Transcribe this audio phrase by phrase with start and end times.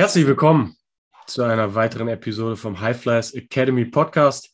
[0.00, 0.76] Herzlich willkommen
[1.26, 4.48] zu einer weiteren Episode vom High Flyers Academy Podcast.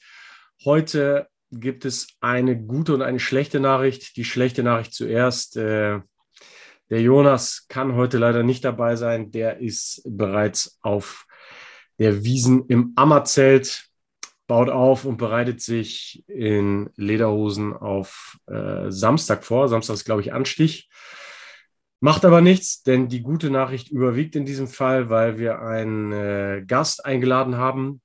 [0.65, 4.17] Heute gibt es eine gute und eine schlechte Nachricht.
[4.17, 5.57] Die schlechte Nachricht zuerst.
[5.57, 6.01] Äh,
[6.91, 9.31] der Jonas kann heute leider nicht dabei sein.
[9.31, 11.27] Der ist bereits auf
[12.01, 13.87] der Wiesen im Ammerzelt,
[14.49, 19.69] baut auf und bereitet sich in Lederhosen auf äh, Samstag vor.
[19.69, 20.91] Samstag ist, glaube ich, Anstich.
[22.01, 26.65] Macht aber nichts, denn die gute Nachricht überwiegt in diesem Fall, weil wir einen äh,
[26.67, 28.03] Gast eingeladen haben.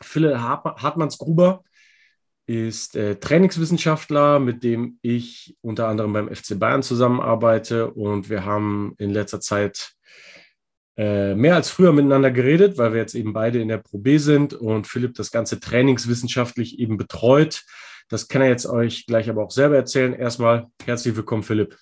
[0.00, 1.62] Philipp Hartmanns-Gruber
[2.46, 7.90] ist äh, Trainingswissenschaftler, mit dem ich unter anderem beim FC Bayern zusammenarbeite.
[7.90, 9.92] Und wir haben in letzter Zeit
[10.96, 14.16] äh, mehr als früher miteinander geredet, weil wir jetzt eben beide in der Pro B
[14.18, 17.64] sind und Philipp das Ganze trainingswissenschaftlich eben betreut.
[18.08, 20.14] Das kann er jetzt euch gleich aber auch selber erzählen.
[20.14, 21.76] Erstmal herzlich willkommen, Philipp.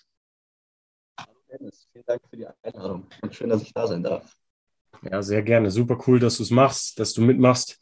[2.05, 4.37] Vielen Dank für die Einladung und schön, dass ich da sein darf.
[5.11, 5.71] Ja, sehr gerne.
[5.71, 7.79] Super cool, dass du es machst, dass du mitmachst.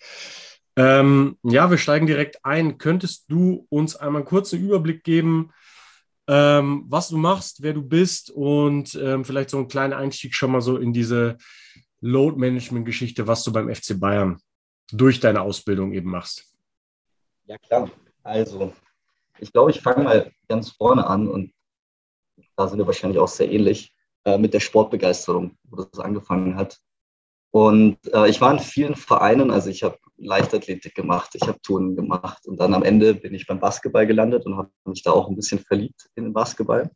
[0.77, 2.79] Ähm, ja, wir steigen direkt ein.
[2.79, 5.53] Könntest du uns einmal einen kurzen Überblick geben,
[6.29, 10.53] ähm, was du machst, wer du bist und ähm, vielleicht so einen kleinen Einstieg schon
[10.53, 11.37] mal so in diese
[12.01, 14.41] Load-Management-Geschichte, was du beim FC Bayern
[14.93, 16.55] durch deine Ausbildung eben machst?
[17.47, 17.91] Ja, klar.
[18.23, 18.73] Also,
[19.41, 21.53] ich glaube, ich fange mal ganz vorne an und
[22.57, 23.93] da sind wir wahrscheinlich auch sehr ähnlich,
[24.25, 26.79] äh, mit der Sportbegeisterung, wo das angefangen hat.
[27.51, 31.97] Und äh, ich war in vielen Vereinen, also ich habe Leichtathletik gemacht, ich habe Touren
[31.97, 35.29] gemacht und dann am Ende bin ich beim Basketball gelandet und habe mich da auch
[35.29, 36.91] ein bisschen verliebt in den Basketball.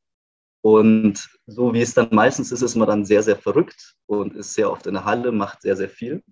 [0.62, 4.54] Und so wie es dann meistens ist, ist man dann sehr, sehr verrückt und ist
[4.54, 6.22] sehr oft in der Halle, macht sehr, sehr viel.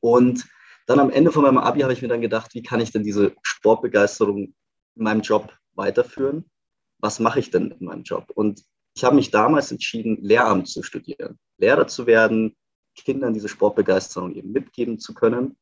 [0.00, 0.46] Und
[0.86, 3.04] dann am Ende von meinem Abi habe ich mir dann gedacht, wie kann ich denn
[3.04, 4.54] diese Sportbegeisterung in
[4.94, 6.48] meinem Job weiterführen?
[6.98, 8.30] was mache ich denn in meinem Job?
[8.34, 8.62] Und
[8.96, 12.56] ich habe mich damals entschieden, Lehramt zu studieren, Lehrer zu werden,
[12.94, 15.56] Kindern diese Sportbegeisterung eben mitgeben zu können.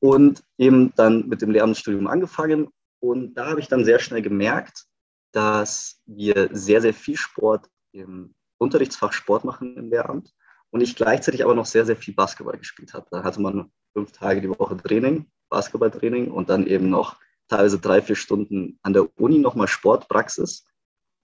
[0.00, 2.68] Und eben dann mit dem Lehramtsstudium angefangen.
[3.00, 4.84] Und da habe ich dann sehr schnell gemerkt,
[5.32, 10.32] dass wir sehr, sehr viel Sport im Unterrichtsfach Sport machen im Lehramt
[10.70, 13.06] und ich gleichzeitig aber noch sehr, sehr viel Basketball gespielt habe.
[13.10, 17.16] Da hatte man fünf Tage die Woche Training, Basketballtraining und dann eben noch
[17.48, 20.64] teilweise drei, vier Stunden an der Uni nochmal Sportpraxis.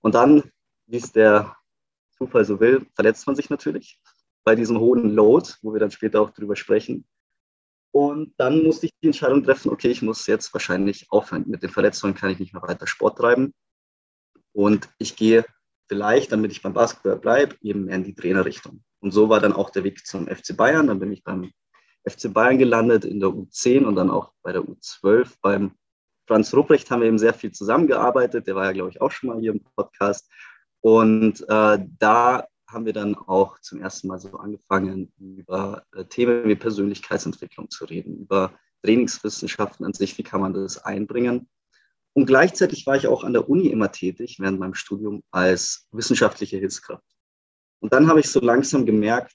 [0.00, 0.50] Und dann,
[0.90, 1.56] wie es der
[2.16, 4.00] Zufall so will, verletzt man sich natürlich
[4.44, 7.06] bei diesem hohen Load, wo wir dann später auch drüber sprechen.
[7.92, 11.44] Und dann musste ich die Entscheidung treffen, okay, ich muss jetzt wahrscheinlich aufhören.
[11.46, 13.52] Mit den Verletzungen kann ich nicht mehr weiter Sport treiben.
[14.52, 15.44] Und ich gehe
[15.88, 18.84] vielleicht, damit ich beim Basketball bleibe, eben mehr in die Trainerrichtung.
[19.00, 20.86] Und so war dann auch der Weg zum FC Bayern.
[20.86, 21.50] Dann bin ich beim
[22.08, 25.72] FC Bayern gelandet in der U10 und dann auch bei der U12 beim
[26.30, 28.46] Franz Ruprecht haben wir eben sehr viel zusammengearbeitet.
[28.46, 30.30] Der war ja, glaube ich, auch schon mal hier im Podcast.
[30.80, 36.48] Und äh, da haben wir dann auch zum ersten Mal so angefangen, über äh, Themen
[36.48, 38.52] wie Persönlichkeitsentwicklung zu reden, über
[38.82, 41.48] Trainingswissenschaften an sich, wie kann man das einbringen.
[42.12, 46.58] Und gleichzeitig war ich auch an der Uni immer tätig während meinem Studium als wissenschaftliche
[46.58, 47.04] Hilfskraft.
[47.80, 49.34] Und dann habe ich so langsam gemerkt,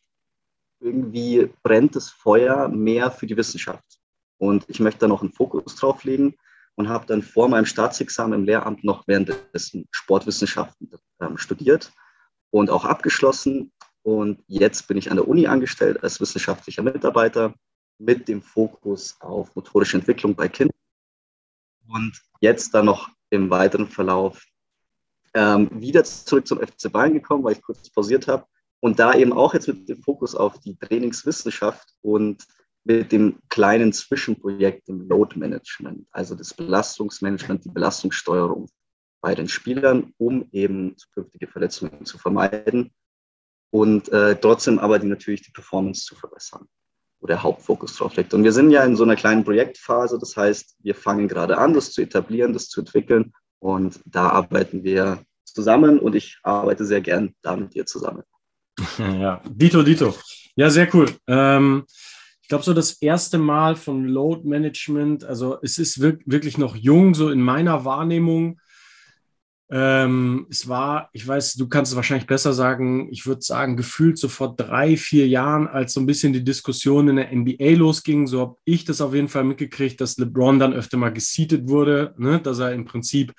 [0.79, 3.99] irgendwie brennt das Feuer mehr für die Wissenschaft.
[4.37, 6.35] Und ich möchte da noch einen Fokus drauf legen
[6.75, 10.91] und habe dann vor meinem Staatsexamen im Lehramt noch währenddessen Sportwissenschaften
[11.21, 11.91] ähm, studiert
[12.51, 13.71] und auch abgeschlossen.
[14.03, 17.53] Und jetzt bin ich an der Uni angestellt als wissenschaftlicher Mitarbeiter
[17.97, 20.75] mit dem Fokus auf motorische Entwicklung bei Kindern.
[21.87, 24.43] Und jetzt dann noch im weiteren Verlauf
[25.33, 28.45] ähm, wieder zurück zum FC Bayern gekommen, weil ich kurz pausiert habe.
[28.79, 32.45] Und da eben auch jetzt mit dem Fokus auf die Trainingswissenschaft und
[32.85, 38.69] mit dem kleinen Zwischenprojekt im Load Management, also das Belastungsmanagement, die Belastungssteuerung
[39.21, 42.91] bei den Spielern, um eben zukünftige Verletzungen zu vermeiden
[43.71, 46.67] und äh, trotzdem aber die, natürlich die Performance zu verbessern,
[47.19, 48.35] wo der Hauptfokus drauf liegt.
[48.35, 51.73] Und wir sind ja in so einer kleinen Projektphase, das heißt, wir fangen gerade an,
[51.73, 57.01] das zu etablieren, das zu entwickeln und da arbeiten wir zusammen und ich arbeite sehr
[57.01, 58.23] gern da mit dir zusammen.
[58.99, 60.13] Ja, Dito, Dito.
[60.55, 61.09] Ja, sehr cool.
[61.27, 61.85] Ähm,
[62.45, 67.15] ich glaube, so das erste Mal von Load Management, also es ist wirklich noch jung,
[67.15, 68.59] so in meiner Wahrnehmung.
[69.71, 74.19] Ähm, es war, ich weiß, du kannst es wahrscheinlich besser sagen, ich würde sagen, gefühlt
[74.19, 78.27] so vor drei, vier Jahren, als so ein bisschen die Diskussion in der NBA losging,
[78.27, 82.13] so habe ich das auf jeden Fall mitgekriegt, dass LeBron dann öfter mal geseatet wurde,
[82.19, 82.39] ne?
[82.39, 83.33] dass er im Prinzip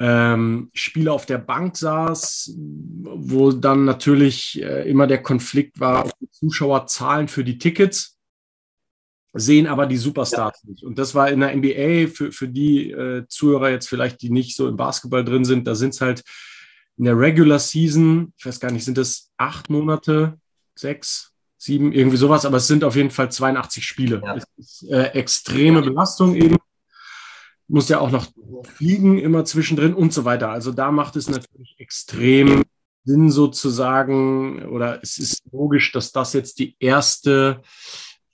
[0.00, 7.28] ähm, Spieler auf der Bank saß, wo dann natürlich äh, immer der Konflikt war, Zuschauerzahlen
[7.28, 8.17] für die Tickets
[9.38, 10.70] sehen aber die Superstars ja.
[10.70, 10.84] nicht.
[10.84, 14.56] Und das war in der NBA für, für die äh, Zuhörer jetzt vielleicht, die nicht
[14.56, 16.22] so im Basketball drin sind, da sind es halt
[16.96, 20.38] in der Regular Season, ich weiß gar nicht, sind das acht Monate,
[20.74, 24.20] sechs, sieben, irgendwie sowas, aber es sind auf jeden Fall 82 Spiele.
[24.24, 24.36] Ja.
[24.36, 25.82] Es ist äh, extreme.
[25.82, 26.56] Belastung eben.
[27.68, 28.26] Muss ja auch noch
[28.64, 30.50] fliegen immer zwischendrin und so weiter.
[30.50, 32.62] Also da macht es natürlich extrem
[33.04, 37.62] Sinn sozusagen, oder es ist logisch, dass das jetzt die erste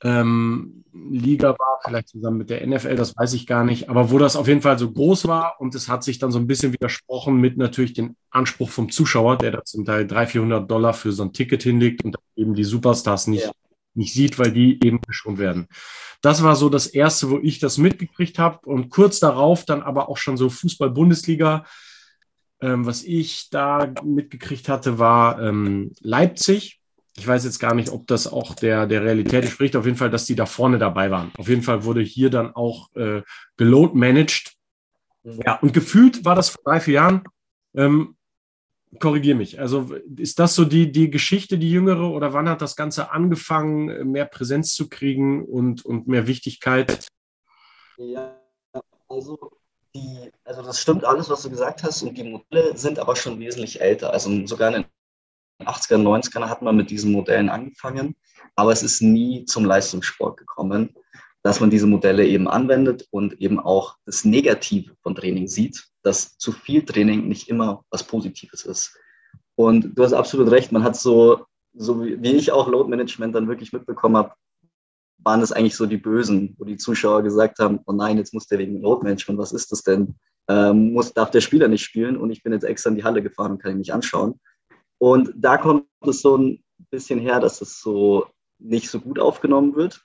[0.02, 4.18] ähm, Liga war, vielleicht zusammen mit der NFL, das weiß ich gar nicht, aber wo
[4.18, 6.72] das auf jeden Fall so groß war und es hat sich dann so ein bisschen
[6.72, 11.12] widersprochen mit natürlich dem Anspruch vom Zuschauer, der da zum Teil 300, 400 Dollar für
[11.12, 13.52] so ein Ticket hinlegt und eben die Superstars nicht, ja.
[13.94, 15.66] nicht sieht, weil die eben geschont werden.
[16.22, 20.08] Das war so das Erste, wo ich das mitgekriegt habe und kurz darauf dann aber
[20.08, 21.66] auch schon so Fußball-Bundesliga.
[22.60, 26.80] Ähm, was ich da mitgekriegt hatte, war ähm, Leipzig
[27.16, 29.76] ich weiß jetzt gar nicht, ob das auch der, der Realität entspricht.
[29.76, 31.32] Auf jeden Fall, dass die da vorne dabei waren.
[31.38, 33.22] Auf jeden Fall wurde hier dann auch äh,
[33.56, 34.52] geload managed.
[35.22, 37.24] Ja, und gefühlt war das vor drei, vier Jahren.
[37.74, 38.16] Ähm,
[39.00, 39.58] Korrigiere mich.
[39.58, 44.10] Also ist das so die, die Geschichte, die jüngere, oder wann hat das Ganze angefangen,
[44.10, 47.08] mehr Präsenz zu kriegen und, und mehr Wichtigkeit?
[47.96, 48.40] Ja,
[49.08, 49.50] also
[49.94, 53.38] die, also das stimmt alles, was du gesagt hast, und die Modelle sind aber schon
[53.40, 54.12] wesentlich älter.
[54.12, 54.84] Also sogar in
[55.60, 58.16] 80er, 90er hat man mit diesen Modellen angefangen,
[58.56, 60.94] aber es ist nie zum Leistungssport gekommen,
[61.42, 66.38] dass man diese Modelle eben anwendet und eben auch das Negative von Training sieht, dass
[66.38, 68.96] zu viel Training nicht immer was Positives ist.
[69.54, 73.48] Und du hast absolut recht, man hat so, so wie ich auch Load Management dann
[73.48, 74.32] wirklich mitbekommen habe,
[75.18, 78.46] waren es eigentlich so die Bösen, wo die Zuschauer gesagt haben, oh nein, jetzt muss
[78.46, 80.14] der wegen Load Management, was ist das denn?
[80.48, 83.22] Ähm, muss, darf der Spieler nicht spielen und ich bin jetzt extra in die Halle
[83.22, 84.40] gefahren und kann ihn nicht anschauen.
[84.98, 88.26] Und da kommt es so ein bisschen her, dass es so
[88.58, 90.04] nicht so gut aufgenommen wird.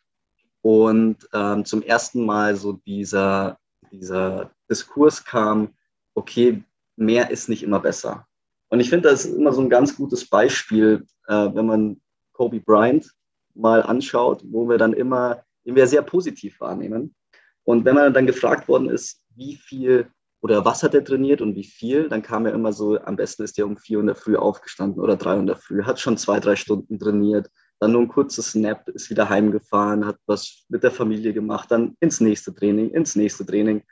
[0.62, 3.58] Und ähm, zum ersten Mal so dieser,
[3.92, 5.74] dieser Diskurs kam,
[6.16, 6.64] okay,
[6.96, 8.28] mehr ist nicht immer besser.
[8.68, 12.02] Und ich finde, das ist immer so ein ganz gutes Beispiel, äh, wenn man
[12.34, 13.10] Kobe Bryant
[13.56, 17.16] mal anschaut, wo wir dann immer, den wir sehr positiv wahrnehmen.
[17.64, 20.10] Und wenn man dann gefragt worden ist, wie viel
[20.42, 23.44] oder was hat er trainiert und wie viel, dann kam er immer so, am besten
[23.44, 25.84] ist er um vier Uhr in der Früh aufgestanden oder drei Uhr in der Früh,
[25.84, 27.50] hat schon zwei, drei Stunden trainiert,
[27.80, 31.96] dann nur ein kurzes Snap, ist wieder heimgefahren, hat was mit der Familie gemacht, dann
[32.00, 33.84] ins nächste Training, ins nächste Training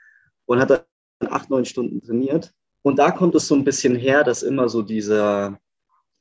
[0.46, 0.82] und hat dann
[1.30, 2.54] acht, neun Stunden trainiert.
[2.82, 5.60] Und da kommt es so ein bisschen her, dass immer so dieser,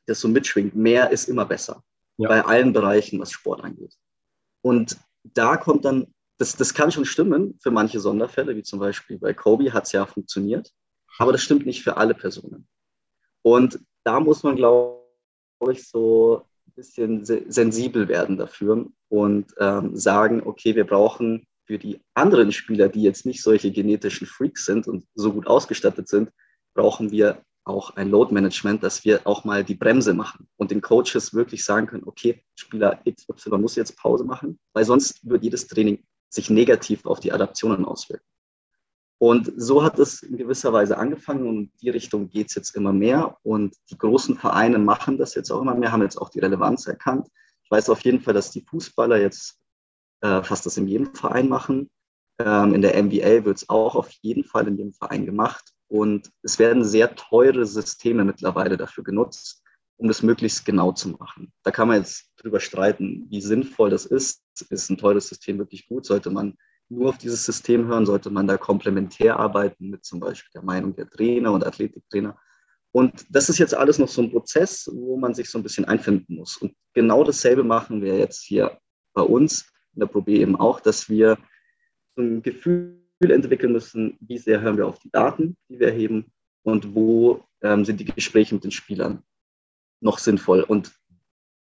[0.07, 1.83] das so mitschwingt, mehr ist immer besser.
[2.17, 2.29] Ja.
[2.29, 3.95] Bei allen Bereichen, was Sport angeht.
[4.63, 6.07] Und da kommt dann
[6.39, 9.93] das, das kann schon stimmen für manche Sonderfälle, wie zum Beispiel bei Kobe hat es
[9.93, 10.71] ja funktioniert,
[11.19, 12.69] aber das stimmt nicht für alle Personen.
[13.43, 15.03] Und da muss man, glaube
[15.71, 22.01] ich, so ein bisschen sensibel werden dafür und ähm, sagen, okay, wir brauchen für die
[22.15, 26.31] anderen Spieler, die jetzt nicht solche genetischen Freaks sind und so gut ausgestattet sind,
[26.75, 30.81] brauchen wir auch ein Load Management, dass wir auch mal die Bremse machen und den
[30.81, 35.67] Coaches wirklich sagen können, okay, Spieler XY muss jetzt Pause machen, weil sonst wird jedes
[35.67, 38.25] Training sich negativ auf die Adaptionen auswirken.
[39.19, 42.77] Und so hat es in gewisser Weise angefangen und in die Richtung geht es jetzt
[42.77, 43.39] immer mehr.
[43.43, 46.87] Und die großen Vereine machen das jetzt auch immer mehr, haben jetzt auch die Relevanz
[46.87, 47.29] erkannt.
[47.65, 49.59] Ich weiß auf jeden Fall, dass die Fußballer jetzt
[50.21, 51.91] äh, fast das in jedem Verein machen.
[52.39, 55.73] Ähm, in der NBA wird es auch auf jeden Fall in jedem Verein gemacht.
[55.89, 59.63] Und es werden sehr teure Systeme mittlerweile dafür genutzt,
[59.97, 61.53] um das möglichst genau zu machen.
[61.63, 64.43] Da kann man jetzt drüber streiten, wie sinnvoll das ist.
[64.63, 66.07] Ist ein teures System wirklich gut?
[66.07, 66.57] Sollte man
[66.89, 68.07] nur auf dieses System hören?
[68.07, 72.37] Sollte man da komplementär arbeiten mit zum Beispiel der Meinung der Trainer und Athletiktrainer?
[72.93, 75.85] Und das ist jetzt alles noch so ein Prozess, wo man sich so ein bisschen
[75.85, 76.57] einfinden muss.
[76.57, 78.79] Und genau dasselbe machen wir jetzt hier
[79.13, 81.37] bei uns in der Probe eben auch, dass wir
[82.15, 86.33] so ein Gefühl entwickeln müssen, wie sehr hören wir auf die Daten, die wir erheben
[86.63, 89.23] und wo ähm, sind die Gespräche mit den Spielern
[90.01, 90.63] noch sinnvoll.
[90.63, 90.93] Und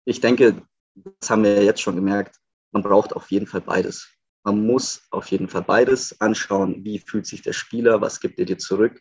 [0.04, 0.62] ich denke,
[0.94, 2.36] das haben wir jetzt schon gemerkt,
[2.72, 4.08] man braucht auf jeden Fall beides.
[4.44, 8.44] Man muss auf jeden Fall beides anschauen, wie fühlt sich der Spieler, was gibt er
[8.44, 9.00] dir zurück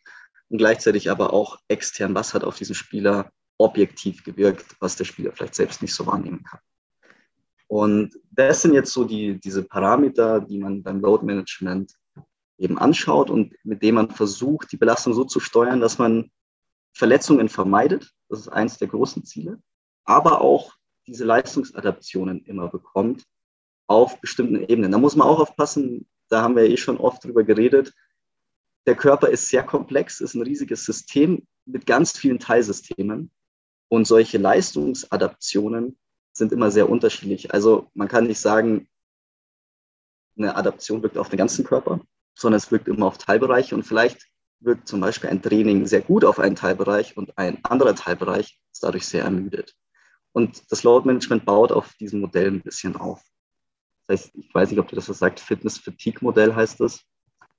[0.50, 5.32] und gleichzeitig aber auch extern, was hat auf diesen Spieler objektiv gewirkt, was der Spieler
[5.34, 6.60] vielleicht selbst nicht so wahrnehmen kann.
[7.68, 11.94] Und das sind jetzt so die, diese Parameter, die man beim Load Management
[12.58, 16.32] eben anschaut und mit dem man versucht, die Belastung so zu steuern, dass man
[16.94, 18.12] Verletzungen vermeidet.
[18.30, 19.62] Das ist eines der großen Ziele.
[20.06, 20.74] Aber auch
[21.06, 23.24] diese Leistungsadaptionen immer bekommt
[23.88, 24.92] auf bestimmten Ebenen.
[24.92, 27.94] Da muss man auch aufpassen, da haben wir eh schon oft drüber geredet.
[28.86, 33.32] Der Körper ist sehr komplex, ist ein riesiges System mit ganz vielen Teilsystemen.
[33.90, 35.98] Und solche Leistungsadaptionen
[36.34, 37.54] sind immer sehr unterschiedlich.
[37.54, 38.90] Also man kann nicht sagen,
[40.38, 42.02] eine Adaption wirkt auf den ganzen Körper,
[42.36, 43.76] sondern es wirkt immer auf Teilbereiche.
[43.76, 44.28] Und vielleicht
[44.60, 48.84] wirkt zum Beispiel ein Training sehr gut auf einen Teilbereich und ein anderer Teilbereich ist
[48.84, 49.74] dadurch sehr ermüdet.
[50.34, 53.24] Und das Load Management baut auf diesem Modell ein bisschen auf.
[54.08, 57.04] Das heißt, ich weiß nicht, ob du das was sagt, Fitness-Fatigue-Modell heißt das.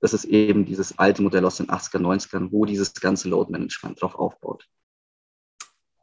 [0.01, 4.01] Das ist eben dieses alte Modell aus den 80er, 90ern, wo dieses ganze Load Management
[4.01, 4.65] drauf aufbaut.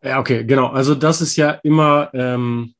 [0.02, 0.68] Ja, okay, genau.
[0.68, 2.74] Also das ist ja immer, ähm,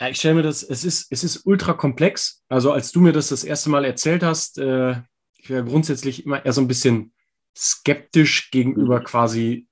[0.00, 2.44] ich stelle mir das, es ist, es ist ultra komplex.
[2.48, 5.00] Also als du mir das das erste Mal erzählt hast, äh,
[5.38, 7.12] ich wäre grundsätzlich immer eher so ein bisschen
[7.56, 9.04] skeptisch gegenüber mhm.
[9.04, 9.68] quasi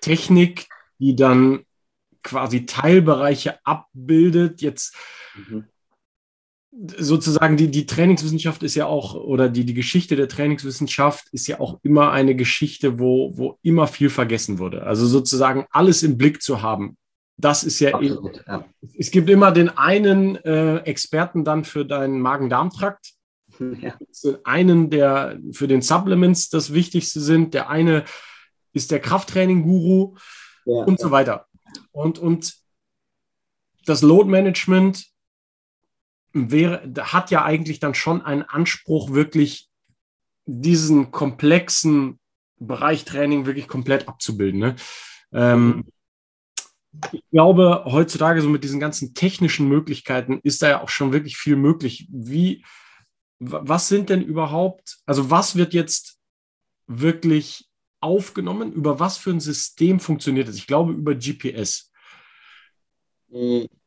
[0.00, 0.66] Technik,
[0.98, 1.64] die dann
[2.22, 4.62] quasi Teilbereiche abbildet.
[4.62, 4.94] Jetzt
[5.34, 5.64] mhm.
[6.70, 11.60] sozusagen die, die Trainingswissenschaft ist ja auch, oder die, die Geschichte der Trainingswissenschaft ist ja
[11.60, 14.84] auch immer eine Geschichte, wo, wo immer viel vergessen wurde.
[14.84, 16.96] Also sozusagen alles im Blick zu haben.
[17.40, 18.66] Das ist ja, Absolut, ja.
[18.98, 23.14] es gibt immer den einen äh, Experten dann für deinen Magen-Darm-Trakt,
[23.80, 23.94] ja.
[24.44, 28.04] einen, der für den Supplements das Wichtigste sind, der eine
[28.72, 30.16] ist der Krafttraining-Guru
[30.66, 31.46] ja, und so weiter.
[31.92, 32.56] Und, und
[33.84, 35.06] das Load-Management
[36.32, 39.68] wäre, hat ja eigentlich dann schon einen Anspruch, wirklich
[40.46, 42.18] diesen komplexen
[42.58, 44.60] Bereich Training wirklich komplett abzubilden.
[44.60, 44.76] Ne?
[45.32, 45.84] Ähm,
[47.12, 51.36] ich glaube, heutzutage so mit diesen ganzen technischen Möglichkeiten ist da ja auch schon wirklich
[51.36, 52.08] viel möglich.
[52.10, 52.64] Wie,
[53.38, 56.18] was sind denn überhaupt, also was wird jetzt
[56.86, 57.69] wirklich
[58.00, 58.72] aufgenommen?
[58.72, 60.56] Über was für ein System funktioniert es?
[60.56, 61.92] Ich glaube, über GPS.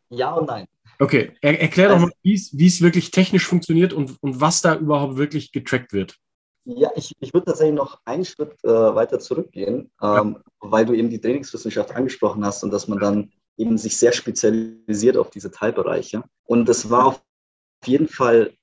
[0.10, 0.67] Ja und nein.
[1.00, 4.75] Okay, er, erklär also, doch mal, wie es wirklich technisch funktioniert und, und was da
[4.75, 6.17] überhaupt wirklich getrackt wird.
[6.65, 10.43] Ja, ich, ich würde tatsächlich noch einen Schritt äh, weiter zurückgehen, ähm, ja.
[10.60, 15.17] weil du eben die Trainingswissenschaft angesprochen hast und dass man dann eben sich sehr spezialisiert
[15.17, 16.24] auf diese Teilbereiche.
[16.46, 17.24] Und es war auf
[17.86, 18.53] jeden Fall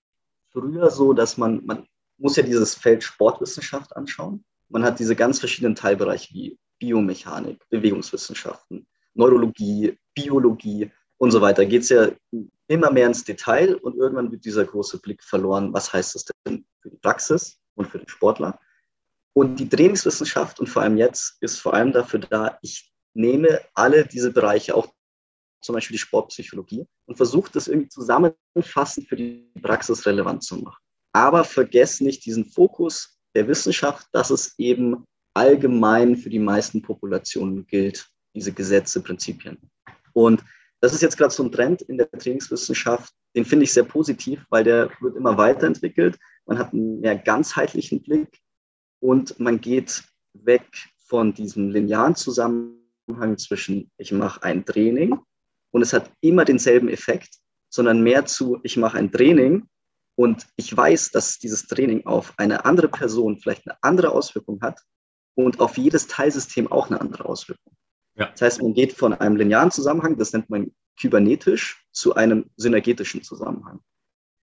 [0.51, 5.39] früher so, dass man, man muss ja dieses Feld Sportwissenschaft anschauen man hat diese ganz
[5.39, 11.67] verschiedenen Teilbereiche wie Biomechanik, Bewegungswissenschaften, Neurologie, Biologie und so weiter.
[11.67, 12.11] Geht es ja
[12.69, 15.73] immer mehr ins Detail und irgendwann wird dieser große Blick verloren.
[15.73, 18.59] Was heißt das denn für die Praxis und für den Sportler?
[19.33, 24.07] Und die Trainingswissenschaft und vor allem jetzt ist vor allem dafür da, ich nehme alle
[24.07, 24.93] diese Bereiche, auch
[25.63, 30.83] zum Beispiel die Sportpsychologie, und versuche das irgendwie zusammenfassend für die Praxis relevant zu machen.
[31.13, 37.67] Aber vergesst nicht diesen Fokus der Wissenschaft, dass es eben allgemein für die meisten Populationen
[37.67, 39.59] gilt, diese Gesetze, Prinzipien.
[40.13, 40.43] Und
[40.81, 44.45] das ist jetzt gerade so ein Trend in der Trainingswissenschaft, den finde ich sehr positiv,
[44.51, 46.19] weil der wird immer weiterentwickelt.
[46.47, 48.41] Man hat einen mehr ganzheitlichen Blick
[49.01, 50.67] und man geht weg
[51.07, 55.19] von diesem linearen Zusammenhang zwischen, ich mache ein Training
[55.71, 57.37] und es hat immer denselben Effekt,
[57.69, 59.69] sondern mehr zu, ich mache ein Training
[60.17, 64.81] und ich weiß, dass dieses Training auf eine andere Person vielleicht eine andere Auswirkung hat
[65.35, 67.75] und auf jedes Teilsystem auch eine andere Auswirkung.
[68.17, 68.27] Ja.
[68.27, 73.23] Das heißt, man geht von einem linearen Zusammenhang, das nennt man kybernetisch, zu einem synergetischen
[73.23, 73.81] Zusammenhang.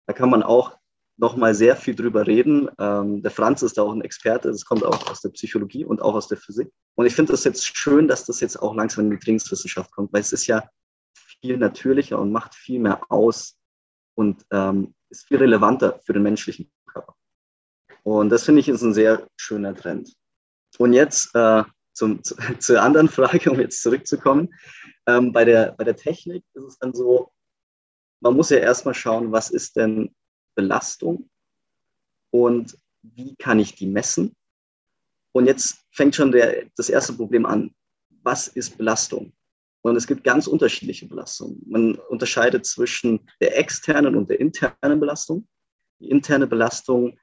[0.06, 0.78] Da kann man auch
[1.18, 2.70] nochmal sehr viel drüber reden.
[2.80, 6.02] Ähm, der Franz ist da auch ein Experte, das kommt auch aus der Psychologie und
[6.02, 6.70] auch aus der Physik.
[6.96, 10.14] Und ich finde das jetzt schön, dass das jetzt auch langsam in die Trainingswissenschaft kommt,
[10.14, 10.68] weil es ist ja
[11.42, 13.58] viel natürlicher und macht viel mehr aus
[14.16, 17.16] und ähm, ist viel relevanter für den menschlichen Körper.
[18.04, 20.14] Und das finde ich ist ein sehr schöner Trend.
[20.78, 24.54] Und jetzt äh, zum, zu, zur anderen Frage, um jetzt zurückzukommen.
[25.06, 27.32] Ähm, bei, der, bei der Technik ist es dann so,
[28.20, 30.16] man muss ja erstmal schauen, was ist denn
[30.56, 31.30] Belastung
[32.32, 34.36] und wie kann ich die messen?
[35.34, 37.74] Und jetzt fängt schon der, das erste Problem an.
[38.22, 39.34] Was ist Belastung?
[39.84, 41.62] Und es gibt ganz unterschiedliche Belastungen.
[41.68, 45.48] Man unterscheidet zwischen der externen und der internen Belastung.
[46.00, 47.20] Die interne Belastung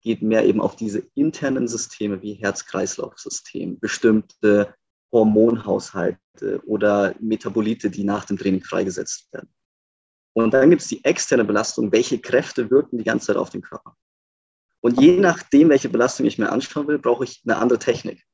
[0.00, 4.74] geht mehr eben auf diese internen Systeme wie Herz-Kreislauf-System, bestimmte
[5.10, 9.52] Hormonhaushalte oder Metabolite, die nach dem Training freigesetzt werden.
[10.34, 13.62] Und dann gibt es die externe Belastung, welche Kräfte wirken die ganze Zeit auf den
[13.62, 13.96] Körper.
[14.80, 18.24] Und je nachdem, welche Belastung ich mir anschauen will, brauche ich eine andere Technik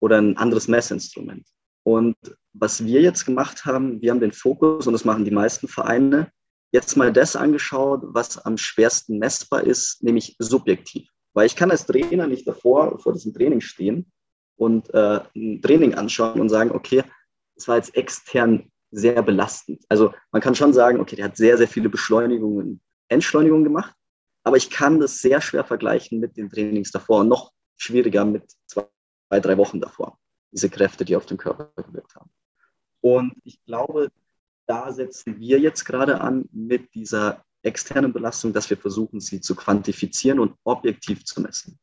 [0.00, 1.46] oder ein anderes Messinstrument.
[1.84, 2.16] Und
[2.52, 6.30] was wir jetzt gemacht haben, wir haben den Fokus, und das machen die meisten Vereine,
[6.72, 11.08] jetzt mal das angeschaut, was am schwersten messbar ist, nämlich subjektiv.
[11.34, 14.10] Weil ich kann als Trainer nicht davor, vor diesem Training stehen
[14.56, 17.04] und äh, ein Training anschauen und sagen, okay,
[17.56, 19.82] es war jetzt extern sehr belastend.
[19.88, 23.94] Also man kann schon sagen, okay, der hat sehr, sehr viele Beschleunigungen, Entschleunigungen gemacht,
[24.44, 28.44] aber ich kann das sehr schwer vergleichen mit den Trainings davor und noch schwieriger mit
[28.66, 28.86] zwei,
[29.40, 30.18] drei Wochen davor
[30.52, 32.30] diese Kräfte, die auf den Körper gewirkt haben.
[33.02, 34.10] Und ich glaube,
[34.66, 39.54] da setzen wir jetzt gerade an mit dieser externen Belastung, dass wir versuchen, sie zu
[39.54, 41.78] quantifizieren und objektiv zu messen.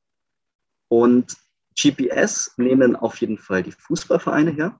[0.88, 1.38] Und
[1.80, 4.80] GPS nehmen auf jeden Fall die Fußballvereine her.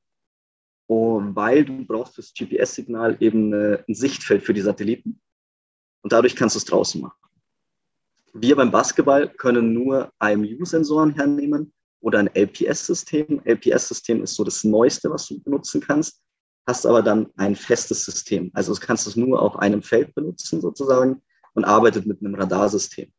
[0.88, 5.22] weil du brauchst fürs GPS-Signal eben ein Sichtfeld für die Satelliten
[6.02, 7.20] und dadurch kannst du es draußen machen.
[8.34, 13.42] Wir beim Basketball können nur IMU-Sensoren hernehmen oder ein LPS-System.
[13.46, 16.24] LPS-System ist so das Neueste, was du benutzen kannst,
[16.70, 18.52] hast aber dann ein festes System.
[18.54, 21.22] Also du kannst es nur auf einem Feld benutzen sozusagen
[21.54, 23.12] und arbeitet mit einem Radarsystem.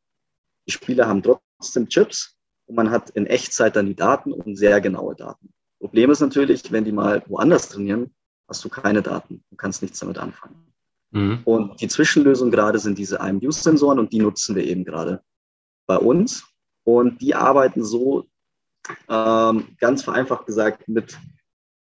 [0.67, 4.81] Die Spieler haben trotzdem Chips und man hat in Echtzeit dann die Daten und sehr
[4.81, 5.53] genaue Daten.
[5.81, 8.15] Problem ist natürlich, wenn die mal woanders trainieren,
[8.49, 9.43] hast du keine Daten.
[9.51, 10.73] Du kannst nichts damit anfangen.
[11.11, 11.41] Mhm.
[11.45, 15.23] Und die Zwischenlösung gerade sind diese IMU-Sensoren und die nutzen wir eben gerade
[15.87, 16.45] bei uns.
[16.85, 18.29] Und die arbeiten so,
[19.09, 21.19] ähm, ganz vereinfacht gesagt, mit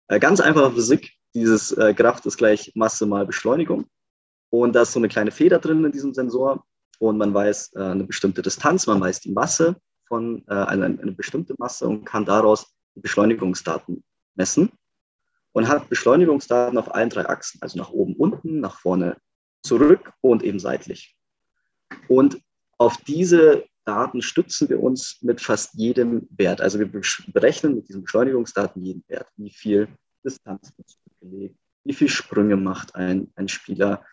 [0.09, 1.13] äh, ganz einfacher Physik.
[1.35, 3.87] Dieses äh, Kraft ist gleich Masse mal Beschleunigung.
[4.51, 6.65] Und da ist so eine kleine Feder drin in diesem Sensor.
[6.99, 9.77] Und man weiß äh, eine bestimmte Distanz, man weiß die Masse
[10.07, 14.05] von, äh, eine, eine bestimmte Masse und kann daraus Beschleunigungsdaten
[14.37, 14.71] messen
[15.53, 19.17] und hat Beschleunigungsdaten auf allen drei Achsen, also nach oben, unten, nach vorne,
[19.63, 21.17] zurück und eben seitlich.
[22.09, 22.41] Und
[22.79, 26.61] auf diese Daten stützen wir uns mit fast jedem Wert.
[26.61, 26.91] Also wir
[27.29, 29.29] berechnen mit diesen Beschleunigungsdaten jeden Wert.
[29.37, 29.89] Wie viel
[30.25, 30.89] Distanz wird
[31.25, 34.05] zurückgelegt, wie viele Sprünge macht ein, ein Spieler,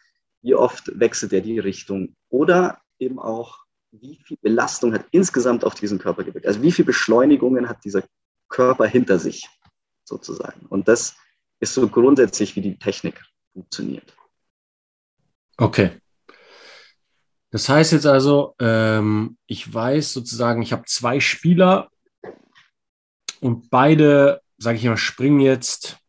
[0.42, 3.60] wie oft wechselt er die Richtung oder eben auch,
[3.92, 6.48] wie viel Belastung hat insgesamt auf diesen Körper gewirkt.
[6.48, 8.04] Also wie viele Beschleunigungen hat dieser
[8.50, 9.48] Körper hinter sich
[10.04, 10.66] sozusagen.
[10.68, 11.16] Und das
[11.60, 13.22] ist so grundsätzlich, wie die Technik
[13.54, 14.16] funktioniert.
[15.58, 15.92] Okay.
[17.52, 21.90] Das heißt jetzt also, ähm, ich weiß sozusagen, ich habe zwei Spieler
[23.42, 26.01] und beide, sage ich mal, springen jetzt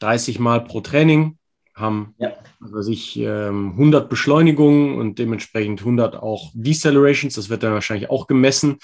[0.00, 1.38] 30 Mal pro Training,
[1.74, 2.32] haben ja.
[2.60, 7.34] also ich, ähm, 100 Beschleunigungen und dementsprechend 100 auch Decelerations.
[7.34, 8.78] Das wird dann wahrscheinlich auch gemessen.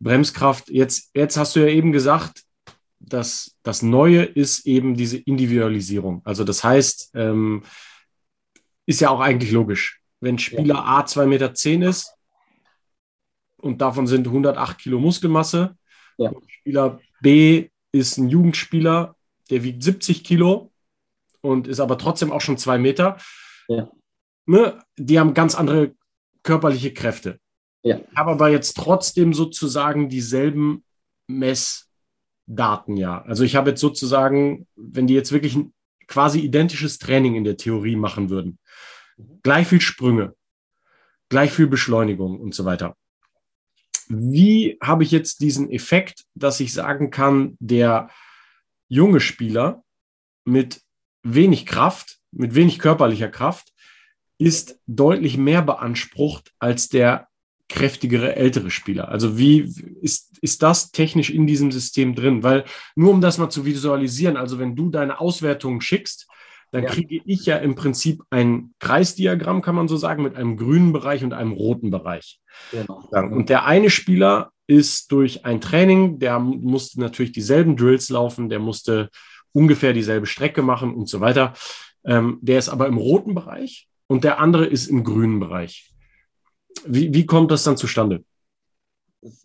[0.00, 0.68] Bremskraft.
[0.68, 2.42] Jetzt, jetzt hast du ja eben gesagt,
[2.98, 6.22] dass das Neue ist eben diese Individualisierung.
[6.24, 7.62] Also das heißt, ähm,
[8.86, 10.00] ist ja auch eigentlich logisch.
[10.20, 10.84] Wenn Spieler ja.
[10.84, 12.14] A 2,10 Meter zehn ist
[13.56, 15.76] und davon sind 108 Kilo Muskelmasse,
[16.18, 16.32] ja.
[16.48, 19.16] Spieler B ist ein Jugendspieler,
[19.52, 20.72] der wiegt 70 Kilo
[21.42, 23.18] und ist aber trotzdem auch schon zwei Meter.
[23.68, 23.90] Ja.
[24.46, 24.82] Ne?
[24.96, 25.94] Die haben ganz andere
[26.42, 27.38] körperliche Kräfte.
[27.82, 27.98] Ja.
[27.98, 30.84] Ich habe aber jetzt trotzdem sozusagen dieselben
[31.26, 33.20] Messdaten ja.
[33.22, 35.74] Also ich habe jetzt sozusagen, wenn die jetzt wirklich ein
[36.06, 38.58] quasi identisches Training in der Theorie machen würden,
[39.42, 40.34] gleich viel Sprünge,
[41.28, 42.96] gleich viel Beschleunigung und so weiter.
[44.08, 48.08] Wie habe ich jetzt diesen Effekt, dass ich sagen kann, der
[48.92, 49.82] junge Spieler
[50.44, 50.82] mit
[51.22, 53.72] wenig Kraft, mit wenig körperlicher Kraft,
[54.36, 57.28] ist deutlich mehr beansprucht als der
[57.70, 59.08] kräftigere ältere Spieler?
[59.08, 62.42] Also wie ist, ist das technisch in diesem System drin?
[62.42, 66.28] Weil nur um das mal zu visualisieren, also wenn du deine Auswertungen schickst,
[66.70, 66.90] dann ja.
[66.90, 71.24] kriege ich ja im Prinzip ein Kreisdiagramm, kann man so sagen, mit einem grünen Bereich
[71.24, 72.40] und einem roten Bereich.
[72.72, 73.08] Genau.
[73.10, 78.58] Und der eine Spieler ist durch ein Training, der musste natürlich dieselben Drills laufen, der
[78.58, 79.10] musste
[79.52, 81.54] ungefähr dieselbe Strecke machen und so weiter.
[82.04, 85.92] Ähm, der ist aber im roten Bereich und der andere ist im grünen Bereich.
[86.84, 88.24] Wie, wie kommt das dann zustande?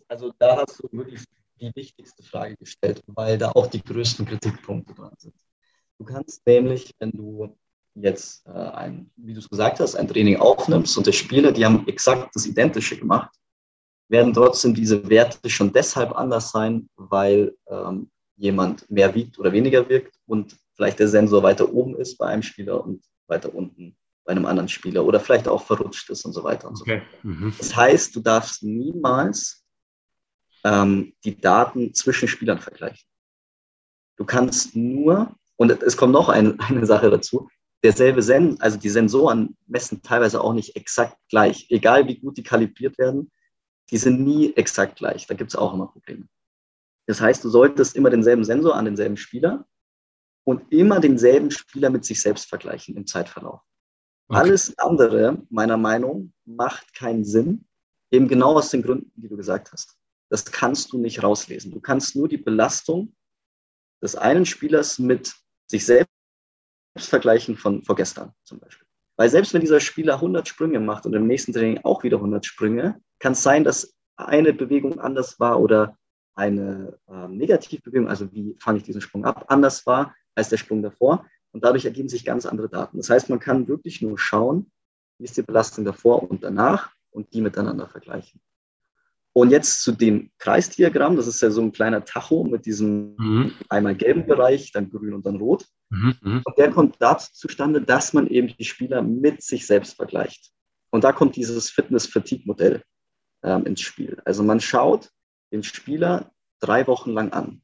[0.08, 1.24] Also da hast du wirklich
[1.60, 5.34] die wichtigste Frage gestellt, weil da auch die größten Kritikpunkte dran sind.
[5.98, 7.56] Du kannst nämlich, wenn du
[7.94, 11.64] jetzt äh, ein, wie du es gesagt hast, ein Training aufnimmst und der Spieler, die
[11.64, 13.30] haben exakt das Identische gemacht,
[14.08, 19.88] werden trotzdem diese Werte schon deshalb anders sein, weil ähm, jemand mehr wiegt oder weniger
[19.88, 24.32] wirkt und vielleicht der Sensor weiter oben ist bei einem Spieler und weiter unten bei
[24.32, 27.00] einem anderen Spieler oder vielleicht auch verrutscht ist und so weiter und so okay.
[27.00, 27.24] fort.
[27.24, 27.54] Mhm.
[27.56, 29.64] Das heißt, du darfst niemals
[30.64, 33.08] ähm, die Daten zwischen Spielern vergleichen.
[34.16, 37.48] Du kannst nur, und es kommt noch eine, eine Sache dazu,
[37.82, 41.66] derselbe Sen also die Sensoren messen teilweise auch nicht exakt gleich.
[41.70, 43.30] Egal wie gut die kalibriert werden,
[43.90, 45.26] die sind nie exakt gleich.
[45.26, 46.28] Da gibt es auch immer Probleme.
[47.06, 49.66] Das heißt, du solltest immer denselben Sensor an denselben Spieler
[50.44, 53.60] und immer denselben Spieler mit sich selbst vergleichen im Zeitverlauf.
[54.28, 54.40] Okay.
[54.40, 57.66] Alles andere, meiner Meinung, macht keinen Sinn,
[58.10, 59.96] eben genau aus den Gründen, die du gesagt hast.
[60.30, 61.72] Das kannst du nicht rauslesen.
[61.72, 63.14] Du kannst nur die Belastung
[64.02, 65.34] des einen Spielers mit
[65.70, 66.10] sich selbst
[66.98, 68.87] vergleichen von vorgestern zum Beispiel.
[69.18, 72.46] Weil selbst wenn dieser Spieler 100 Sprünge macht und im nächsten Training auch wieder 100
[72.46, 75.98] Sprünge, kann es sein, dass eine Bewegung anders war oder
[76.36, 80.82] eine äh, Negativbewegung, also wie fange ich diesen Sprung ab, anders war als der Sprung
[80.82, 81.26] davor.
[81.50, 82.96] Und dadurch ergeben sich ganz andere Daten.
[82.98, 84.70] Das heißt, man kann wirklich nur schauen,
[85.18, 88.40] wie ist die Belastung davor und danach und die miteinander vergleichen.
[89.38, 93.52] Und jetzt zu dem Kreisdiagramm, das ist ja so ein kleiner Tacho mit diesem mhm.
[93.68, 95.64] einmal gelben Bereich, dann grün und dann rot.
[95.90, 96.16] Mhm.
[96.20, 96.42] mhm.
[96.44, 100.50] Und der kommt dazu zustande, dass man eben die Spieler mit sich selbst vergleicht.
[100.90, 102.82] Und da kommt dieses Fitness-Fatigue-Modell
[103.44, 104.20] ähm, ins Spiel.
[104.24, 105.12] Also man schaut
[105.52, 107.62] den Spieler drei Wochen lang an,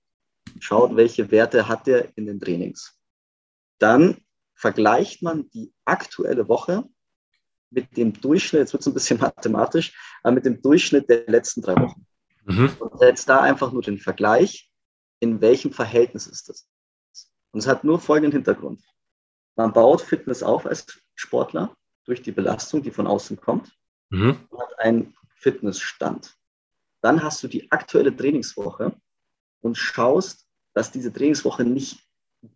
[0.61, 2.97] schaut, welche Werte hat er in den Trainings.
[3.81, 4.19] Dann
[4.55, 6.85] vergleicht man die aktuelle Woche
[7.71, 11.63] mit dem Durchschnitt, jetzt wird es ein bisschen mathematisch, aber mit dem Durchschnitt der letzten
[11.63, 12.07] drei Wochen.
[12.45, 12.71] Mhm.
[12.79, 14.71] Und setzt da einfach nur den Vergleich,
[15.21, 16.69] in welchem Verhältnis ist das.
[17.53, 18.83] Und es hat nur folgenden Hintergrund.
[19.57, 21.75] Man baut Fitness auf als Sportler
[22.05, 23.73] durch die Belastung, die von außen kommt,
[24.11, 24.37] mhm.
[24.51, 26.35] und hat einen Fitnessstand.
[27.01, 28.95] Dann hast du die aktuelle Trainingswoche
[29.61, 32.01] und schaust, dass diese Trainingswoche nicht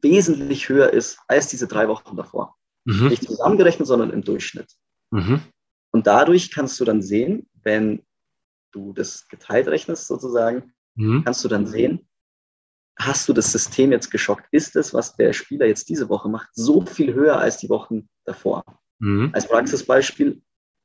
[0.03, 2.57] wesentlich höher ist als diese drei Wochen davor.
[2.85, 3.09] Mhm.
[3.09, 4.69] Nicht zusammengerechnet, sondern im Durchschnitt.
[5.11, 5.41] Mhm.
[5.91, 8.03] Und dadurch kannst du dann sehen, wenn
[8.73, 11.25] du das geteilt rechnest sozusagen, mhm.
[11.25, 12.09] kannst du dann sehen,
[12.99, 14.47] hast du das System jetzt geschockt?
[14.51, 18.09] Ist es, was der Spieler jetzt diese Woche macht, so viel höher als die Wochen
[18.25, 18.65] davor?
[18.99, 19.31] Mhm.
[19.33, 20.43] Als Praxisbeispiel,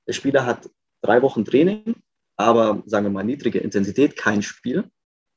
[0.08, 0.70] der Spieler hat
[1.02, 1.96] drei Wochen Training,
[2.38, 4.90] aber sagen wir mal niedrige Intensität, kein Spiel.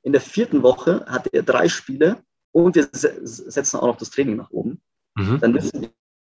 [0.03, 2.23] In der vierten Woche hat er drei Spiele
[2.53, 4.81] und wir setzen auch noch das Training nach oben.
[5.17, 5.41] Mhm.
[5.41, 5.89] Dann wissen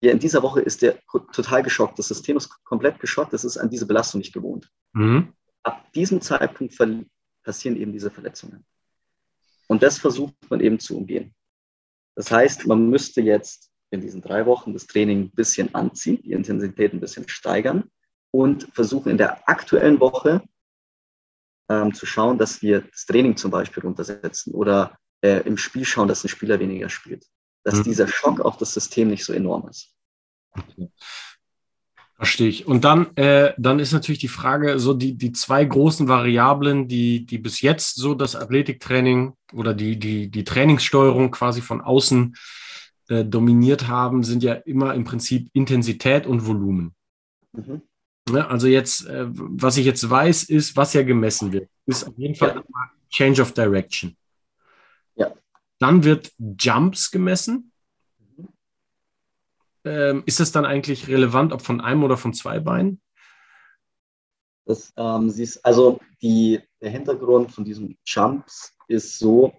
[0.00, 0.98] wir, in dieser Woche ist der
[1.32, 1.98] total geschockt.
[1.98, 3.32] Das System ist komplett geschockt.
[3.32, 4.70] Das ist an diese Belastung nicht gewohnt.
[4.92, 5.32] Mhm.
[5.62, 6.76] Ab diesem Zeitpunkt
[7.42, 8.64] passieren eben diese Verletzungen.
[9.66, 11.34] Und das versucht man eben zu umgehen.
[12.14, 16.32] Das heißt, man müsste jetzt in diesen drei Wochen das Training ein bisschen anziehen, die
[16.32, 17.84] Intensität ein bisschen steigern
[18.30, 20.42] und versuchen in der aktuellen Woche
[21.70, 26.08] ähm, zu schauen, dass wir das Training zum Beispiel runtersetzen oder äh, im Spiel schauen,
[26.08, 27.26] dass ein Spieler weniger spielt.
[27.68, 27.84] Dass mhm.
[27.84, 29.90] dieser Schock auf das System nicht so enorm ist.
[30.52, 30.90] Okay.
[32.14, 32.66] Verstehe ich.
[32.66, 37.26] Und dann, äh, dann ist natürlich die Frage, so die, die zwei großen Variablen, die,
[37.26, 42.34] die bis jetzt so das Athletiktraining oder die, die, die Trainingssteuerung quasi von außen
[43.08, 46.94] äh, dominiert haben, sind ja immer im Prinzip Intensität und Volumen.
[47.52, 47.82] Mhm.
[48.30, 52.14] Ja, also jetzt, äh, was ich jetzt weiß, ist, was ja gemessen wird, ist auf
[52.16, 52.90] jeden Fall ja.
[53.10, 54.16] Change of Direction.
[55.78, 57.72] Dann wird Jumps gemessen.
[59.84, 63.00] Ähm, ist das dann eigentlich relevant, ob von einem oder von zwei Beinen?
[64.64, 69.54] Das, ähm, siehst, also die, der Hintergrund von diesen Jumps ist so,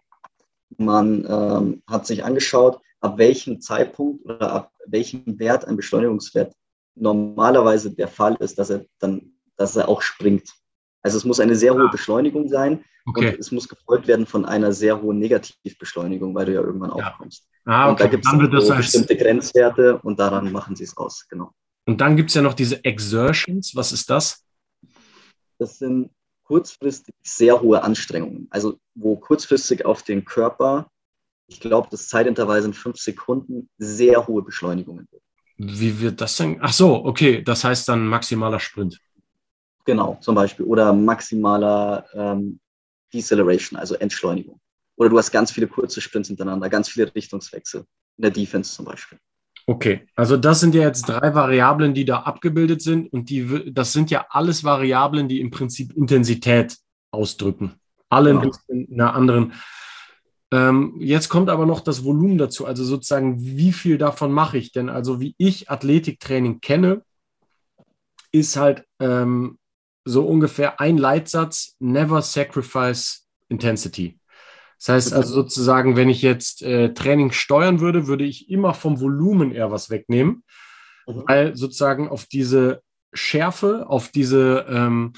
[0.77, 6.53] man ähm, hat sich angeschaut, ab welchem Zeitpunkt oder ab welchem Wert ein Beschleunigungswert
[6.95, 10.53] normalerweise der Fall ist, dass er dann, dass er auch springt.
[11.01, 13.29] Also es muss eine sehr hohe Beschleunigung sein okay.
[13.29, 17.12] und es muss gefolgt werden von einer sehr hohen Negativbeschleunigung, weil du ja irgendwann ja.
[17.12, 17.47] aufkommst.
[17.65, 17.91] Ah, okay.
[17.91, 21.51] Und da gibt es so bestimmte Grenzwerte und daran machen sie es aus, genau.
[21.85, 23.75] Und dann gibt es ja noch diese Exertions.
[23.75, 24.45] Was ist das?
[25.57, 26.12] Das sind
[26.43, 28.47] kurzfristig sehr hohe Anstrengungen.
[28.49, 30.89] Also wo kurzfristig auf den Körper,
[31.47, 35.07] ich glaube, das Zeitintervall sind fünf Sekunden, sehr hohe Beschleunigungen.
[35.57, 36.57] Wie wird das denn?
[36.62, 38.99] Ach so, okay, das heißt dann maximaler Sprint.
[39.89, 40.67] Genau, zum Beispiel.
[40.67, 42.60] Oder maximaler ähm,
[43.12, 44.60] Deceleration, also Entschleunigung.
[44.97, 47.86] Oder du hast ganz viele kurze Sprints hintereinander, ganz viele Richtungswechsel.
[48.17, 49.17] In der Defense zum Beispiel.
[49.65, 53.12] Okay, also das sind ja jetzt drei Variablen, die da abgebildet sind.
[53.12, 56.78] Und die, das sind ja alles Variablen, die im Prinzip Intensität
[57.10, 57.73] ausdrücken.
[58.10, 58.52] Alle genau.
[58.67, 59.54] in einer anderen.
[60.52, 62.67] Ähm, jetzt kommt aber noch das Volumen dazu.
[62.67, 64.88] Also sozusagen, wie viel davon mache ich denn?
[64.88, 67.02] Also wie ich Athletiktraining kenne,
[68.32, 69.58] ist halt ähm,
[70.10, 74.19] so ungefähr ein Leitsatz, never sacrifice intensity.
[74.78, 79.00] Das heißt also sozusagen, wenn ich jetzt äh, Training steuern würde, würde ich immer vom
[79.02, 80.43] Volumen eher was wegnehmen,
[81.06, 81.24] mhm.
[81.28, 82.82] weil sozusagen auf diese
[83.13, 85.13] Schärfe, auf diese, ähm,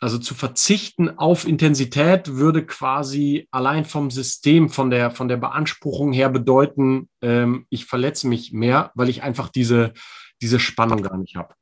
[0.00, 6.12] also zu verzichten auf Intensität würde quasi allein vom System, von der, von der Beanspruchung
[6.12, 9.92] her bedeuten, ähm, ich verletze mich mehr, weil ich einfach diese,
[10.40, 11.54] diese Spannung gar nicht habe.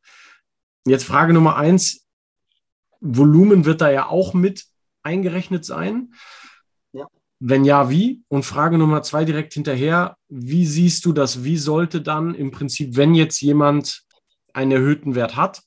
[0.86, 2.05] Jetzt Frage Nummer eins,
[3.00, 4.66] Volumen wird da ja auch mit
[5.02, 6.12] eingerechnet sein.
[6.92, 7.06] Ja.
[7.38, 8.22] Wenn ja, wie?
[8.28, 11.44] Und Frage Nummer zwei direkt hinterher, wie siehst du das?
[11.44, 14.02] Wie sollte dann im Prinzip, wenn jetzt jemand
[14.52, 15.62] einen erhöhten Wert hat,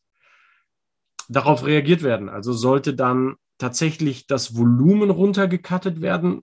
[1.29, 2.27] darauf reagiert werden?
[2.27, 6.41] Also sollte dann tatsächlich das Volumen runtergekattet werden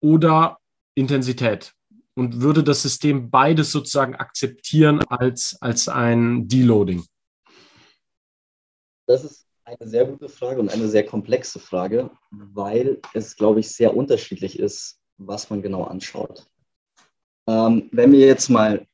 [0.00, 0.58] oder
[0.94, 1.74] Intensität?
[2.14, 7.04] Und würde das System beides sozusagen akzeptieren als, als ein Deloading?
[9.06, 9.46] Das ist
[9.78, 14.58] eine sehr gute Frage und eine sehr komplexe Frage, weil es, glaube ich, sehr unterschiedlich
[14.58, 16.46] ist, was man genau anschaut.
[17.46, 18.86] Ähm, wenn wir jetzt mal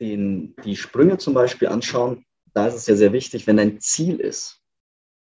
[0.00, 4.20] den, die Sprünge zum Beispiel anschauen, da ist es ja sehr wichtig, wenn dein Ziel
[4.20, 4.62] ist,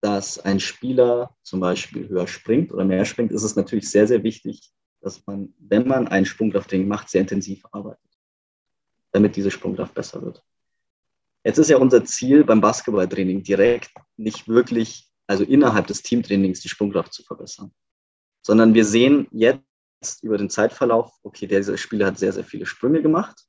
[0.00, 4.22] dass ein Spieler zum Beispiel höher springt oder mehr springt, ist es natürlich sehr, sehr
[4.24, 8.00] wichtig, dass man, wenn man einen Sprungkrafttraining macht, sehr intensiv arbeitet,
[9.12, 10.44] damit diese Sprungkraft besser wird.
[11.44, 16.68] Jetzt ist ja unser Ziel beim Basketballtraining direkt nicht wirklich, also innerhalb des Teamtrainings die
[16.68, 17.72] Sprungkraft zu verbessern,
[18.42, 23.02] sondern wir sehen jetzt über den Zeitverlauf, okay, dieser Spieler hat sehr, sehr viele Sprünge
[23.02, 23.44] gemacht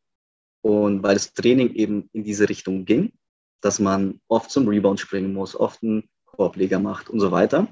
[0.61, 3.13] und weil das Training eben in diese Richtung ging,
[3.61, 7.67] dass man oft zum Rebound springen muss, oft einen Korbleger macht und so weiter.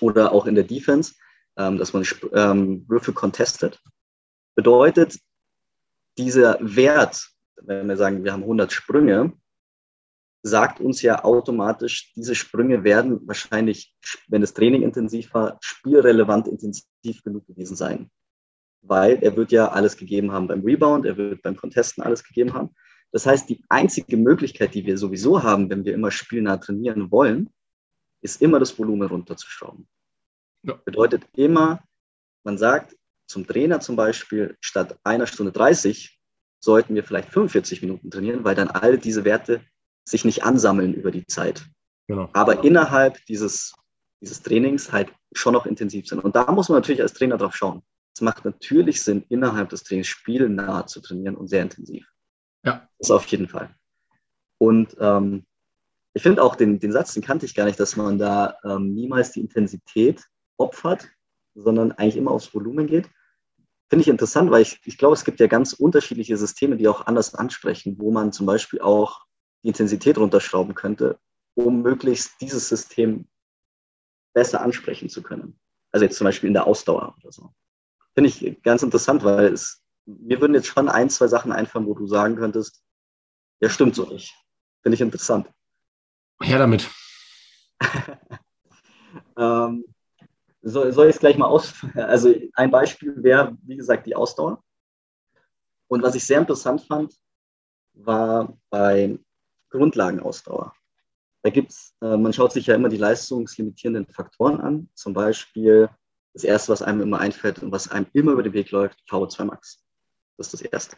[0.00, 1.14] Oder auch in der Defense,
[1.56, 3.80] ähm, dass man ähm, Würfe contestet.
[4.54, 5.18] Bedeutet,
[6.18, 9.32] dieser Wert, wenn wir sagen, wir haben 100 Sprünge,
[10.42, 13.94] sagt uns ja automatisch, diese Sprünge werden wahrscheinlich,
[14.28, 18.10] wenn das Training intensiv war, spielrelevant intensiv genug gewesen sein.
[18.82, 22.52] Weil er wird ja alles gegeben haben beim Rebound, er wird beim Contesten alles gegeben
[22.54, 22.70] haben.
[23.12, 27.50] Das heißt, die einzige Möglichkeit, die wir sowieso haben, wenn wir immer spielnah trainieren wollen,
[28.20, 29.86] ist immer das Volumen runterzuschrauben.
[30.62, 30.74] Ja.
[30.84, 31.82] Bedeutet immer,
[32.42, 36.18] man sagt zum Trainer zum Beispiel, statt einer Stunde 30
[36.58, 39.60] sollten wir vielleicht 45 Minuten trainieren, weil dann all diese Werte
[40.04, 41.64] sich nicht ansammeln über die Zeit.
[42.08, 42.28] Genau.
[42.32, 43.74] Aber innerhalb dieses,
[44.20, 46.20] dieses Trainings halt schon noch intensiv sind.
[46.20, 47.82] Und da muss man natürlich als Trainer drauf schauen.
[48.14, 52.06] Es macht natürlich Sinn, innerhalb des Trainings spielnah zu trainieren und sehr intensiv.
[52.64, 52.88] Ja.
[52.98, 53.74] Das auf jeden Fall.
[54.58, 55.44] Und ähm,
[56.14, 58.92] ich finde auch den, den Satz, den kannte ich gar nicht, dass man da ähm,
[58.92, 60.22] niemals die Intensität
[60.58, 61.08] opfert,
[61.54, 63.08] sondern eigentlich immer aufs Volumen geht.
[63.88, 67.06] Finde ich interessant, weil ich, ich glaube, es gibt ja ganz unterschiedliche Systeme, die auch
[67.06, 69.24] anders ansprechen, wo man zum Beispiel auch
[69.62, 71.18] die Intensität runterschrauben könnte,
[71.54, 73.26] um möglichst dieses System
[74.34, 75.58] besser ansprechen zu können.
[75.90, 77.52] Also jetzt zum Beispiel in der Ausdauer oder so.
[78.14, 81.94] Finde ich ganz interessant, weil es, mir würden jetzt schon ein, zwei Sachen einfallen, wo
[81.94, 82.82] du sagen könntest,
[83.60, 84.34] ja, stimmt so nicht.
[84.82, 85.48] Finde ich interessant.
[86.40, 86.90] Her damit.
[89.36, 89.84] ähm,
[90.62, 91.74] soll, soll ich es gleich mal aus?
[91.94, 94.62] Also ein Beispiel wäre, wie gesagt, die Ausdauer.
[95.88, 97.14] Und was ich sehr interessant fand,
[97.92, 99.18] war bei
[99.72, 100.74] Grundlagenausdauer.
[101.42, 104.88] Da gibt's, äh, man schaut sich ja immer die leistungslimitierenden Faktoren an.
[104.94, 105.88] Zum Beispiel
[106.34, 109.44] das erste, was einem immer einfällt und was einem immer über den Weg läuft, VO2
[109.44, 109.84] Max.
[110.36, 110.96] Das ist das erste.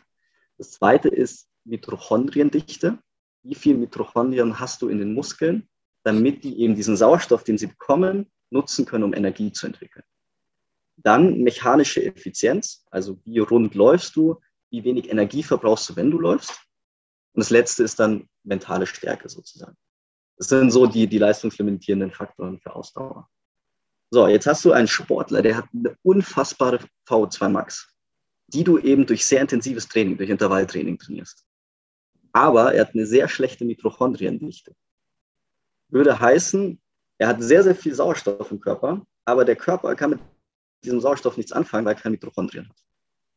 [0.58, 2.98] Das zweite ist Mitochondriendichte
[3.44, 5.68] wie viel Mitochondrien hast du in den Muskeln,
[6.02, 10.04] damit die eben diesen Sauerstoff, den sie bekommen, nutzen können, um Energie zu entwickeln.
[10.96, 16.18] Dann mechanische Effizienz, also wie rund läufst du, wie wenig Energie verbrauchst du, wenn du
[16.18, 16.52] läufst.
[17.34, 19.76] Und das letzte ist dann mentale Stärke sozusagen.
[20.36, 23.28] Das sind so die, die leistungslimitierenden Faktoren für Ausdauer.
[24.10, 27.94] So, jetzt hast du einen Sportler, der hat eine unfassbare VO2 Max,
[28.48, 31.44] die du eben durch sehr intensives Training, durch Intervalltraining trainierst
[32.34, 34.74] aber er hat eine sehr schlechte Mitochondriendichte.
[35.88, 36.80] Würde heißen,
[37.18, 40.20] er hat sehr, sehr viel Sauerstoff im Körper, aber der Körper kann mit
[40.84, 42.76] diesem Sauerstoff nichts anfangen, weil er keine Mitochondrien hat.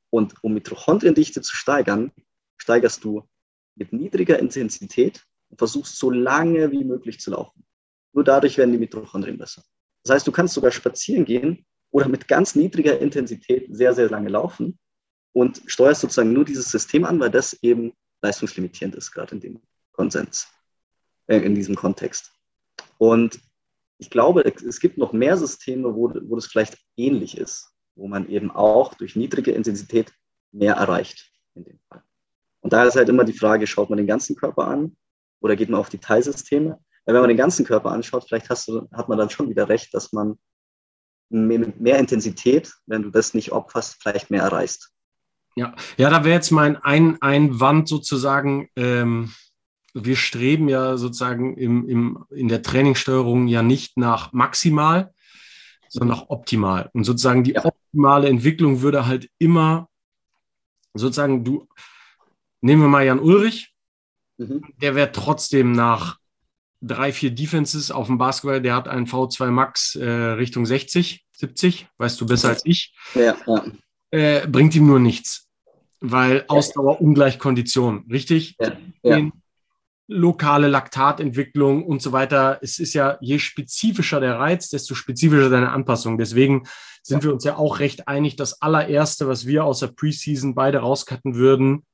[0.09, 2.11] Und um Mitochondriendichte zu steigern,
[2.57, 3.29] steigerst du
[3.77, 7.65] mit niedriger Intensität und versuchst so lange wie möglich zu laufen.
[8.13, 9.63] Nur dadurch werden die Mitochondrien besser.
[10.03, 14.29] Das heißt, du kannst sogar spazieren gehen oder mit ganz niedriger Intensität sehr, sehr lange
[14.29, 14.79] laufen
[15.33, 19.61] und steuerst sozusagen nur dieses System an, weil das eben leistungslimitierend ist, gerade in dem
[19.91, 20.47] Konsens,
[21.27, 22.31] äh, in diesem Kontext.
[22.97, 23.39] Und
[23.99, 28.29] ich glaube, es gibt noch mehr Systeme, wo, wo das vielleicht ähnlich ist, wo man
[28.29, 30.13] eben auch durch niedrige Intensität
[30.51, 32.03] mehr erreicht in dem Fall.
[32.61, 34.95] Und da ist halt immer die Frage, schaut man den ganzen Körper an
[35.41, 36.79] oder geht man auf die Teilsysteme?
[37.05, 39.93] Weil wenn man den ganzen Körper anschaut, vielleicht du, hat man dann schon wieder recht,
[39.93, 40.37] dass man
[41.29, 44.91] mit mehr Intensität, wenn du das nicht opferst, vielleicht mehr erreichst.
[45.55, 48.69] Ja, ja, da wäre jetzt mein ein Einwand sozusagen.
[48.75, 49.33] Ähm,
[49.93, 55.13] wir streben ja sozusagen im, im, in der Trainingssteuerung ja nicht nach maximal,
[55.89, 56.89] sondern nach optimal.
[56.93, 59.89] Und sozusagen die optimale Entwicklung würde halt immer
[60.93, 61.67] sozusagen, du,
[62.67, 63.73] nehmen wir mal Jan Ulrich,
[64.37, 64.63] mhm.
[64.81, 66.19] der wäre trotzdem nach
[66.81, 71.87] drei, vier Defenses auf dem Basketball, der hat einen V2 Max äh, Richtung 60, 70,
[71.97, 72.95] weißt du besser als ich.
[73.15, 73.65] Ja, ja.
[74.11, 75.47] Äh, bringt ihm nur nichts
[75.99, 78.55] weil Ausdauer ungleich Kondition, richtig?
[79.03, 79.21] Ja.
[80.09, 82.59] Lokale Laktatentwicklung und so weiter.
[82.61, 86.17] Es ist ja, je spezifischer der Reiz, desto spezifischer deine Anpassung.
[86.17, 86.63] Deswegen
[87.03, 91.35] sind wir uns ja auch recht einig, das allererste, was wir außer Preseason beide rauscutten
[91.35, 91.85] würden,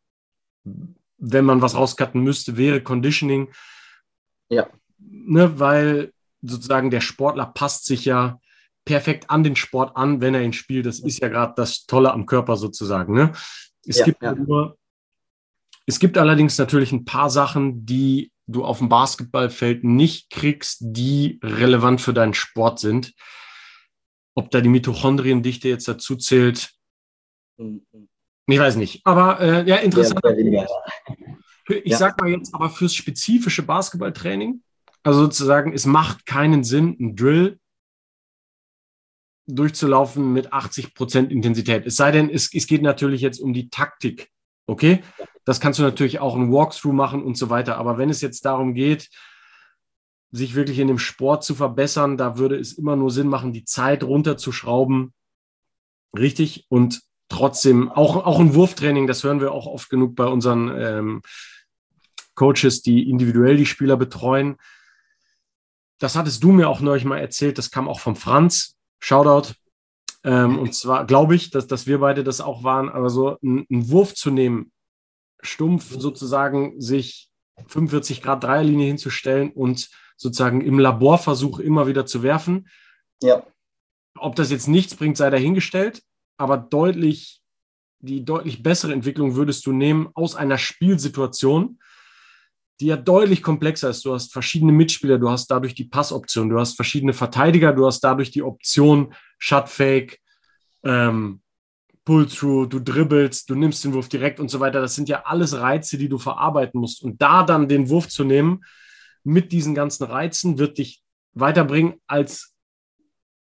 [1.18, 3.54] wenn man was rauscutten müsste, wäre Conditioning.
[4.50, 4.68] Ja.
[5.00, 8.40] Ne, weil sozusagen der Sportler passt sich ja
[8.86, 10.86] perfekt an den Sport an, wenn er ihn spielt.
[10.86, 13.14] Das ist ja gerade das Tolle am Körper sozusagen.
[13.14, 13.32] Ne?
[13.86, 14.36] Es, ja, gibt ja.
[14.36, 14.78] Nur,
[15.86, 21.40] es gibt allerdings natürlich ein paar Sachen, die du auf dem Basketballfeld nicht kriegst, die
[21.42, 23.14] relevant für deinen Sport sind.
[24.36, 26.74] Ob da die Mitochondriendichte jetzt dazu zählt,
[27.58, 27.86] mhm.
[28.48, 29.02] Ich weiß nicht.
[29.06, 30.20] Aber äh, ja, interessant.
[30.24, 30.66] Ja,
[31.68, 31.98] ich ja.
[31.98, 34.62] sag mal jetzt aber fürs spezifische Basketballtraining,
[35.04, 37.60] also sozusagen, es macht keinen Sinn, ein Drill
[39.46, 41.86] durchzulaufen mit 80 Prozent Intensität.
[41.86, 44.30] Es sei denn, es, es geht natürlich jetzt um die Taktik.
[44.68, 45.04] Okay?
[45.46, 47.78] Das kannst du natürlich auch ein Walkthrough machen und so weiter.
[47.78, 49.10] Aber wenn es jetzt darum geht,
[50.32, 53.66] sich wirklich in dem Sport zu verbessern, da würde es immer nur Sinn machen, die
[53.66, 55.14] Zeit runterzuschrauben.
[56.18, 56.66] Richtig.
[56.70, 61.22] Und trotzdem auch, auch ein Wurftraining, das hören wir auch oft genug bei unseren ähm,
[62.36, 64.58] Coaches, die individuell die Spieler betreuen.
[66.00, 68.76] Das hattest du mir auch neulich mal erzählt, das kam auch vom Franz.
[69.00, 69.54] Shoutout.
[70.24, 73.66] Ähm, und zwar glaube ich, dass, dass wir beide das auch waren, aber so einen,
[73.70, 74.72] einen Wurf zu nehmen,
[75.42, 77.30] stumpf sozusagen sich
[77.68, 82.70] 45 Grad Dreierlinie hinzustellen und sozusagen im Laborversuch immer wieder zu werfen.
[83.22, 83.46] Ja.
[84.18, 86.02] Ob das jetzt nichts bringt, sei dahingestellt,
[86.38, 87.42] aber deutlich,
[88.00, 91.80] die deutlich bessere Entwicklung würdest du nehmen aus einer Spielsituation,
[92.80, 94.04] die ja deutlich komplexer ist.
[94.04, 98.02] Du hast verschiedene Mitspieler, du hast dadurch die Passoption, du hast verschiedene Verteidiger, du hast
[98.02, 100.18] dadurch die Option Shutfake,
[100.84, 101.42] ähm,
[102.06, 104.82] Pull-Through, du dribbelst, du nimmst den Wurf direkt und so weiter.
[104.82, 107.02] Das sind ja alles Reize, die du verarbeiten musst.
[107.02, 108.66] Und da dann den Wurf zu nehmen
[109.24, 111.02] mit diesen ganzen Reizen wird dich
[111.34, 112.54] weiterbringen, als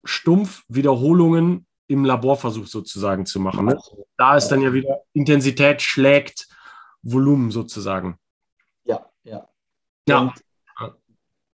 [0.03, 3.65] stumpf Wiederholungen im Laborversuch sozusagen zu machen.
[3.65, 3.77] Ne?
[4.17, 6.47] Da ist dann ja wieder Intensität schlägt
[7.01, 8.17] Volumen sozusagen.
[9.23, 9.47] Ja.
[10.07, 10.19] Ja.
[10.19, 10.33] Und,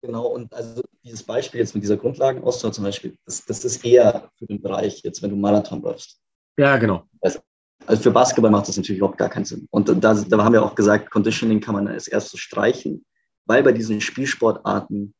[0.00, 4.30] genau, und also dieses Beispiel jetzt mit dieser Grundlagenausdauer zum Beispiel, das, das ist eher
[4.38, 6.20] für den Bereich jetzt, wenn du Marathon läufst.
[6.56, 7.04] Ja, genau.
[7.20, 7.40] Also,
[7.86, 9.66] also für Basketball macht das natürlich überhaupt gar keinen Sinn.
[9.70, 13.04] Und da, da haben wir auch gesagt, Conditioning kann man als erstes streichen,
[13.46, 15.14] weil bei diesen Spielsportarten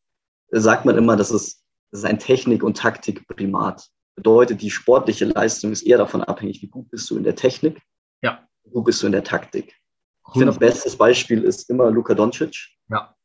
[0.50, 3.88] sagt man immer, dass es, das ist ein Technik- und Taktikprimat.
[4.22, 7.82] Bedeutet, die sportliche Leistung ist eher davon abhängig, wie gut bist du in der Technik,
[8.22, 8.46] ja.
[8.62, 9.76] wie gut bist du in der Taktik.
[10.28, 12.68] Ich finde, bestes Beispiel ist immer Luka Doncic.
[12.88, 13.16] Ja.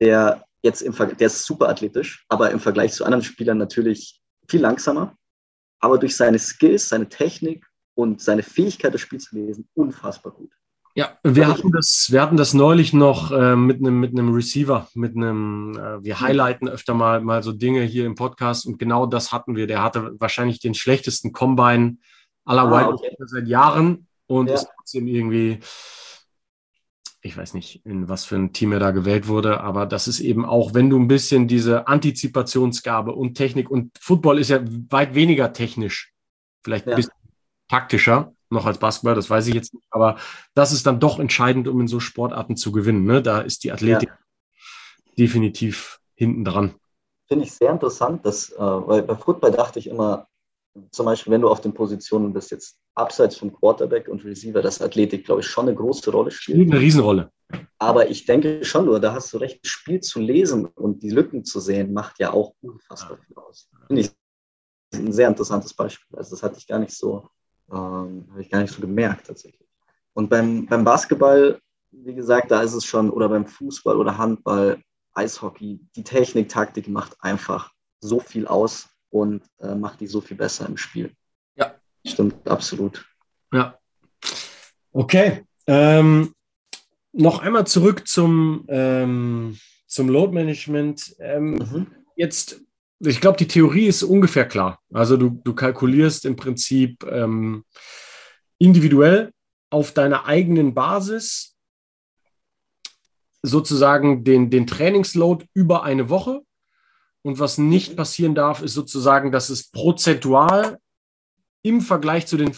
[0.00, 4.20] Der jetzt im Ver der ist super athletisch, aber im Vergleich zu anderen Spielern natürlich
[4.48, 5.16] viel langsamer.
[5.78, 10.52] Aber durch seine Skills, seine Technik und seine Fähigkeit, das Spiel zu lesen, unfassbar gut.
[10.94, 14.88] Ja, wir hatten das, wir hatten das neulich noch äh, mit einem mit einem Receiver,
[14.94, 19.06] mit einem, äh, wir highlighten öfter mal, mal so Dinge hier im Podcast und genau
[19.06, 19.66] das hatten wir.
[19.66, 21.96] Der hatte wahrscheinlich den schlechtesten Combine
[22.44, 23.16] aller ah, Wide okay.
[23.24, 24.54] seit Jahren und ja.
[24.54, 25.60] ist trotzdem irgendwie
[27.24, 30.18] ich weiß nicht, in was für ein Team er da gewählt wurde, aber das ist
[30.18, 35.14] eben auch, wenn du ein bisschen diese Antizipationsgabe und Technik und Football ist ja weit
[35.14, 36.12] weniger technisch,
[36.64, 36.96] vielleicht ein ja.
[36.96, 37.12] bisschen
[37.68, 40.16] taktischer noch als Basketball, das weiß ich jetzt nicht, aber
[40.54, 43.04] das ist dann doch entscheidend, um in so Sportarten zu gewinnen.
[43.04, 43.22] Ne?
[43.22, 44.18] Da ist die Athletik ja.
[45.18, 46.74] definitiv hinten dran.
[47.28, 50.28] Finde ich sehr interessant, dass, äh, weil bei Football dachte ich immer,
[50.90, 54.80] zum Beispiel, wenn du auf den Positionen bist, jetzt abseits vom Quarterback und Receiver, dass
[54.80, 56.56] Athletik, glaube ich, schon eine große Rolle spielt.
[56.56, 57.30] Spielt eine Riesenrolle.
[57.78, 61.10] Aber ich denke schon nur, da hast du recht, das Spiel zu lesen und die
[61.10, 63.68] Lücken zu sehen, macht ja auch unfassbar viel aus.
[63.86, 64.10] Finde ich
[64.94, 66.16] ein sehr interessantes Beispiel.
[66.16, 67.28] Also das hatte ich gar nicht so,
[67.70, 69.68] ähm, habe ich gar nicht so gemerkt tatsächlich.
[70.14, 74.82] Und beim, beim Basketball, wie gesagt, da ist es schon, oder beim Fußball oder Handball,
[75.14, 80.36] Eishockey, die Technik, Taktik macht einfach so viel aus und äh, macht die so viel
[80.36, 81.12] besser im Spiel.
[81.54, 81.74] Ja.
[82.06, 83.06] Stimmt, absolut.
[83.52, 83.78] Ja.
[84.92, 85.44] Okay.
[85.66, 86.34] Ähm,
[87.12, 91.14] noch einmal zurück zum, ähm, zum Load Management.
[91.18, 91.86] Ähm, mhm.
[92.16, 92.60] Jetzt,
[93.04, 94.80] ich glaube, die Theorie ist ungefähr klar.
[94.92, 97.64] Also du, du kalkulierst im Prinzip ähm,
[98.58, 99.32] individuell
[99.70, 101.56] auf deiner eigenen Basis
[103.42, 106.42] sozusagen den, den Trainingsload über eine Woche
[107.22, 110.78] und was nicht passieren darf, ist sozusagen, dass es prozentual
[111.62, 112.52] im Vergleich zu den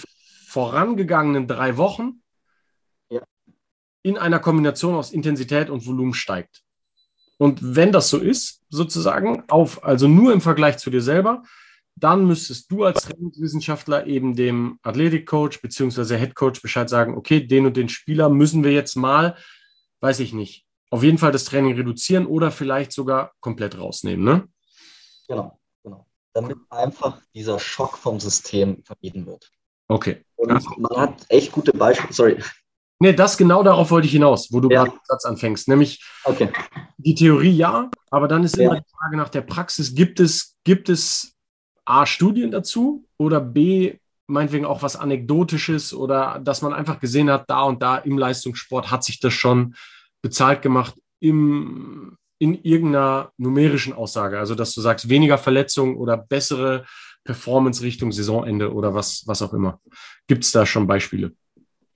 [0.49, 2.23] vorangegangenen drei Wochen
[3.09, 3.23] ja.
[4.03, 6.63] in einer Kombination aus Intensität und Volumen steigt.
[7.39, 11.43] Und wenn das so ist, sozusagen, auf, also nur im Vergleich zu dir selber,
[11.97, 16.17] dann müsstest du als Trainingswissenschaftler eben dem Athletikcoach bzw.
[16.17, 19.37] Headcoach Bescheid sagen, okay, den und den Spieler müssen wir jetzt mal,
[20.01, 24.25] weiß ich nicht, auf jeden Fall das Training reduzieren oder vielleicht sogar komplett rausnehmen.
[24.25, 24.49] Ne?
[25.29, 26.07] Genau, genau.
[26.33, 29.51] Damit einfach dieser Schock vom System vermieden wird.
[29.89, 30.25] Okay.
[30.37, 32.43] Und man hat echt gute Beispiele, sorry.
[33.01, 34.85] Nee, das genau darauf wollte ich hinaus, wo du ja.
[34.85, 35.69] gerade den Satz anfängst.
[35.69, 36.51] Nämlich okay.
[36.97, 38.65] die Theorie ja, aber dann ist ja.
[38.65, 39.95] immer die Frage nach der Praxis.
[39.95, 41.35] Gibt es, gibt es
[41.85, 47.51] A, Studien dazu oder B, meinetwegen auch was Anekdotisches oder dass man einfach gesehen hat,
[47.51, 49.75] da und da im Leistungssport hat sich das schon
[50.23, 54.39] bezahlt gemacht, im, in irgendeiner numerischen Aussage?
[54.39, 56.87] Also, dass du sagst, weniger Verletzungen oder bessere
[57.25, 59.81] Performance Richtung Saisonende oder was, was auch immer.
[60.27, 61.33] Gibt es da schon Beispiele?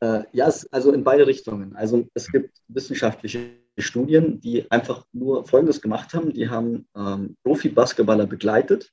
[0.00, 1.74] Äh, ja, also in beide Richtungen.
[1.74, 6.32] Also es gibt wissenschaftliche Studien, die einfach nur Folgendes gemacht haben.
[6.32, 8.92] Die haben ähm, Profi-Basketballer begleitet,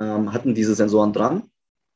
[0.00, 1.50] ähm, hatten diese Sensoren dran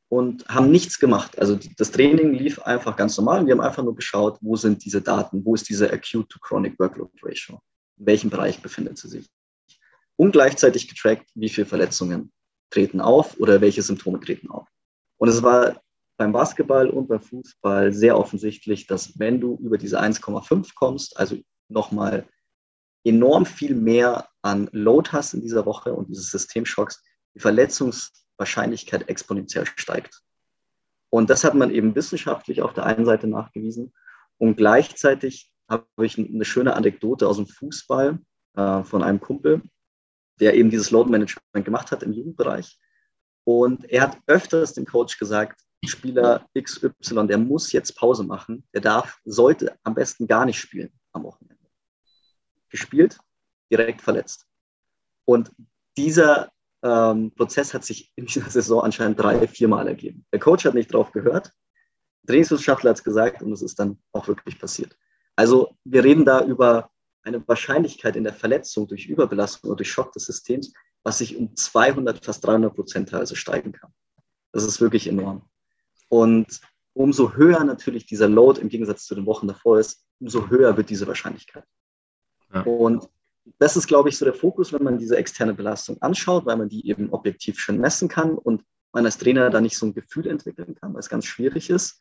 [0.09, 1.39] und haben nichts gemacht.
[1.39, 5.01] Also das Training lief einfach ganz normal wir haben einfach nur geschaut, wo sind diese
[5.01, 7.61] Daten, wo ist diese Acute to Chronic Workload Ratio,
[7.99, 9.29] in welchem Bereich befindet sie sich.
[10.16, 12.31] Und gleichzeitig getrackt, wie viele Verletzungen
[12.70, 14.68] treten auf oder welche Symptome treten auf.
[15.16, 15.81] Und es war
[16.23, 21.37] beim Basketball und beim Fußball sehr offensichtlich, dass wenn du über diese 1,5 kommst, also
[21.68, 22.29] nochmal
[23.03, 27.03] enorm viel mehr an Load hast in dieser Woche und dieses Systemschocks,
[27.35, 30.23] die Verletzungswahrscheinlichkeit exponentiell steigt.
[31.11, 33.93] Und das hat man eben wissenschaftlich auf der einen Seite nachgewiesen.
[34.39, 38.20] Und gleichzeitig habe ich eine schöne Anekdote aus dem Fußball
[38.55, 39.61] äh, von einem Kumpel,
[40.39, 42.79] der eben dieses Load Management gemacht hat im Jugendbereich.
[43.43, 48.80] Und er hat öfters dem Coach gesagt, Spieler XY, der muss jetzt Pause machen, der
[48.80, 51.66] darf, sollte am besten gar nicht spielen am Wochenende.
[52.68, 53.18] Gespielt,
[53.70, 54.47] direkt verletzt.
[55.24, 55.51] Und
[55.97, 56.51] dieser
[56.83, 60.24] ähm, Prozess hat sich in dieser Saison anscheinend drei, viermal ergeben.
[60.33, 61.53] Der Coach hat nicht drauf gehört,
[62.26, 64.97] Trainingswissenschaftler hat es gesagt und es ist dann auch wirklich passiert.
[65.37, 66.91] Also wir reden da über
[67.24, 70.72] eine Wahrscheinlichkeit in der Verletzung durch Überbelastung oder durch Schock des Systems,
[71.03, 73.93] was sich um 200, fast 300 Prozent teilweise steigen kann.
[74.53, 75.49] Das ist wirklich enorm.
[76.13, 76.61] Und
[76.93, 80.91] umso höher natürlich dieser Load im Gegensatz zu den Wochen davor ist, umso höher wird
[80.91, 81.65] diese Wahrscheinlichkeit.
[82.53, 82.61] Ja.
[82.65, 83.09] Und
[83.59, 86.69] das ist, glaube ich, so der Fokus, wenn man diese externe Belastung anschaut, weil man
[86.69, 90.27] die eben objektiv schön messen kann und man als Trainer da nicht so ein Gefühl
[90.27, 91.99] entwickeln kann, weil es ganz schwierig ist.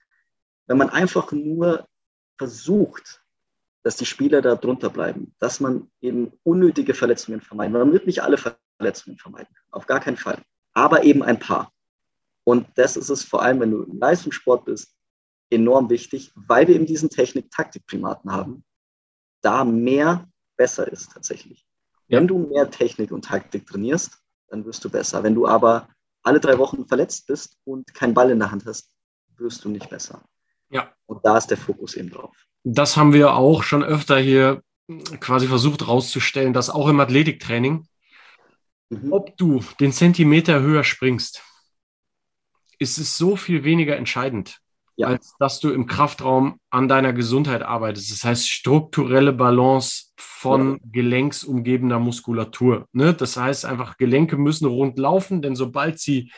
[0.68, 1.88] Wenn man einfach nur
[2.38, 3.24] versucht,
[3.84, 7.72] dass die Spieler da drunter bleiben, dass man eben unnötige Verletzungen vermeidet.
[7.72, 8.38] Man wird nicht alle
[8.78, 10.42] Verletzungen vermeiden, auf gar keinen Fall,
[10.74, 11.72] aber eben ein paar.
[12.44, 14.96] Und das ist es vor allem, wenn du im Leistungssport bist,
[15.50, 18.64] enorm wichtig, weil wir eben diesen Technik-Taktik-Primaten haben,
[19.42, 21.66] da mehr besser ist tatsächlich.
[22.08, 22.20] Ja.
[22.20, 24.18] Wenn du mehr Technik und Taktik trainierst,
[24.48, 25.24] dann wirst du besser.
[25.24, 25.90] Wenn du aber
[26.24, 28.90] alle drei Wochen verletzt bist und keinen Ball in der Hand hast,
[29.38, 30.22] wirst du nicht besser.
[30.70, 30.92] Ja.
[31.06, 32.36] Und da ist der Fokus eben drauf.
[32.64, 34.62] Das haben wir auch schon öfter hier
[35.20, 37.88] quasi versucht herauszustellen, dass auch im Athletiktraining,
[38.90, 39.14] mhm.
[39.14, 41.42] ob du den Zentimeter höher springst,
[42.82, 44.58] ist es so viel weniger entscheidend,
[44.96, 45.08] ja.
[45.08, 48.12] als dass du im Kraftraum an deiner Gesundheit arbeitest.
[48.12, 50.78] Das heißt, strukturelle Balance von ja.
[50.92, 52.88] gelenksumgebener Muskulatur.
[52.92, 53.14] Ne?
[53.14, 56.32] Das heißt einfach, Gelenke müssen rund laufen, denn sobald sie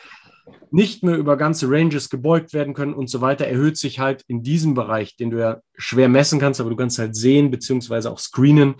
[0.70, 4.42] nicht mehr über ganze Ranges gebeugt werden können und so weiter, erhöht sich halt in
[4.42, 8.18] diesem Bereich, den du ja schwer messen kannst, aber du kannst halt sehen beziehungsweise auch
[8.18, 8.74] screenen,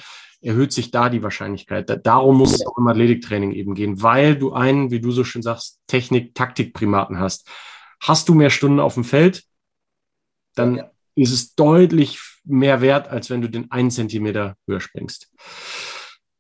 [0.45, 2.07] erhöht sich da die Wahrscheinlichkeit.
[2.07, 5.43] Darum muss es auch im Athletiktraining eben gehen, weil du einen, wie du so schön
[5.43, 7.49] sagst, Technik-Taktik-Primaten hast.
[8.01, 9.45] Hast du mehr Stunden auf dem Feld,
[10.55, 10.91] dann ja.
[11.15, 15.33] ist es deutlich mehr wert, als wenn du den einen Zentimeter höher springst.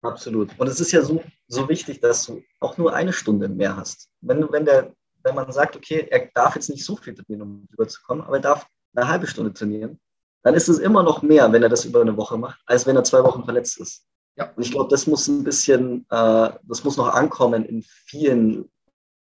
[0.02, 0.50] Absolut.
[0.58, 4.10] Und es ist ja so, so wichtig, dass du auch nur eine Stunde mehr hast.
[4.20, 4.92] Wenn, wenn, der,
[5.22, 8.42] wenn man sagt, okay, er darf jetzt nicht so viel trainieren, um rüberzukommen, aber er
[8.42, 9.98] darf eine halbe Stunde trainieren,
[10.44, 12.96] dann ist es immer noch mehr, wenn er das über eine Woche macht, als wenn
[12.96, 14.06] er zwei Wochen verletzt ist.
[14.36, 14.52] Ja.
[14.54, 18.70] Und ich glaube, das muss ein bisschen, äh, das muss noch ankommen in vielen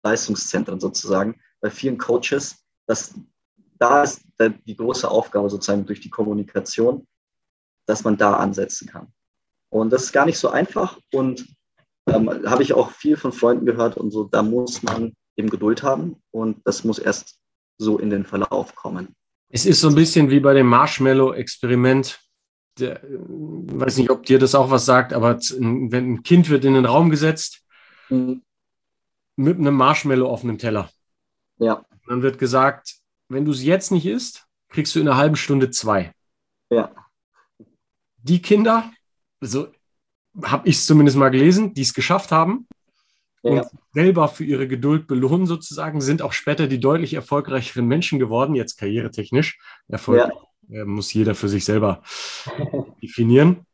[0.02, 2.56] Leistungszentren sozusagen, bei vielen Coaches,
[2.86, 3.14] dass
[3.78, 4.22] da ist
[4.66, 7.06] die große Aufgabe sozusagen durch die Kommunikation,
[7.86, 9.12] dass man da ansetzen kann.
[9.70, 11.46] Und das ist gar nicht so einfach und
[12.06, 15.82] ähm, habe ich auch viel von Freunden gehört und so, da muss man eben Geduld
[15.82, 17.38] haben und das muss erst
[17.78, 19.14] so in den Verlauf kommen.
[19.54, 22.18] Es ist so ein bisschen wie bei dem Marshmallow-Experiment.
[22.76, 26.74] Ich weiß nicht, ob dir das auch was sagt, aber wenn ein Kind wird in
[26.74, 27.62] den Raum gesetzt
[28.08, 28.42] mhm.
[29.36, 30.90] mit einem Marshmallow auf einem Teller.
[31.58, 31.84] Ja.
[32.08, 32.96] Dann wird gesagt,
[33.28, 36.12] wenn du es jetzt nicht isst, kriegst du in einer halben Stunde zwei.
[36.68, 36.92] Ja.
[38.16, 38.90] Die Kinder,
[39.40, 39.68] also
[40.42, 42.66] habe ich es zumindest mal gelesen, die es geschafft haben,
[43.44, 43.50] ja.
[43.50, 48.54] und selber für ihre Geduld belohnen sozusagen, sind auch später die deutlich erfolgreicheren Menschen geworden,
[48.54, 49.58] jetzt karrieretechnisch.
[49.88, 50.30] Erfolg
[50.68, 50.84] ja.
[50.84, 52.02] muss jeder für sich selber
[53.02, 53.66] definieren.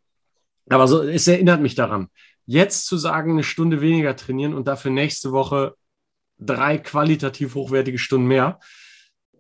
[0.69, 2.09] Aber so, es erinnert mich daran.
[2.47, 5.75] Jetzt zu sagen, eine Stunde weniger trainieren und dafür nächste Woche
[6.39, 8.59] drei qualitativ hochwertige Stunden mehr,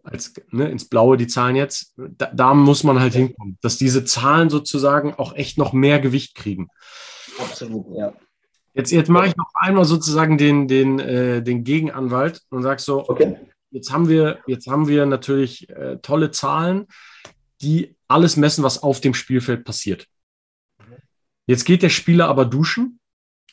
[0.02, 4.04] als ne, ins Blaue die Zahlen jetzt, da, da, muss man halt hinkommen, dass diese
[4.04, 6.68] Zahlen sozusagen auch echt noch mehr Gewicht kriegen.
[7.38, 8.12] Absolut, ja.
[8.74, 13.08] Jetzt, jetzt mache ich noch einmal sozusagen den, den, äh, den Gegenanwalt und sage so,
[13.08, 13.36] okay.
[13.70, 16.86] jetzt haben wir, jetzt haben wir natürlich äh, tolle Zahlen,
[17.60, 20.06] die alles messen, was auf dem Spielfeld passiert.
[21.46, 23.00] Jetzt geht der Spieler aber duschen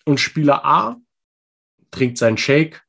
[0.06, 0.98] und Spieler A
[1.90, 2.84] trinkt seinen Shake,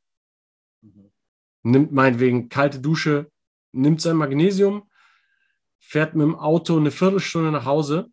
[1.63, 3.31] nimmt meinetwegen kalte Dusche,
[3.73, 4.91] nimmt sein Magnesium,
[5.81, 8.11] fährt mit dem Auto eine Viertelstunde nach Hause,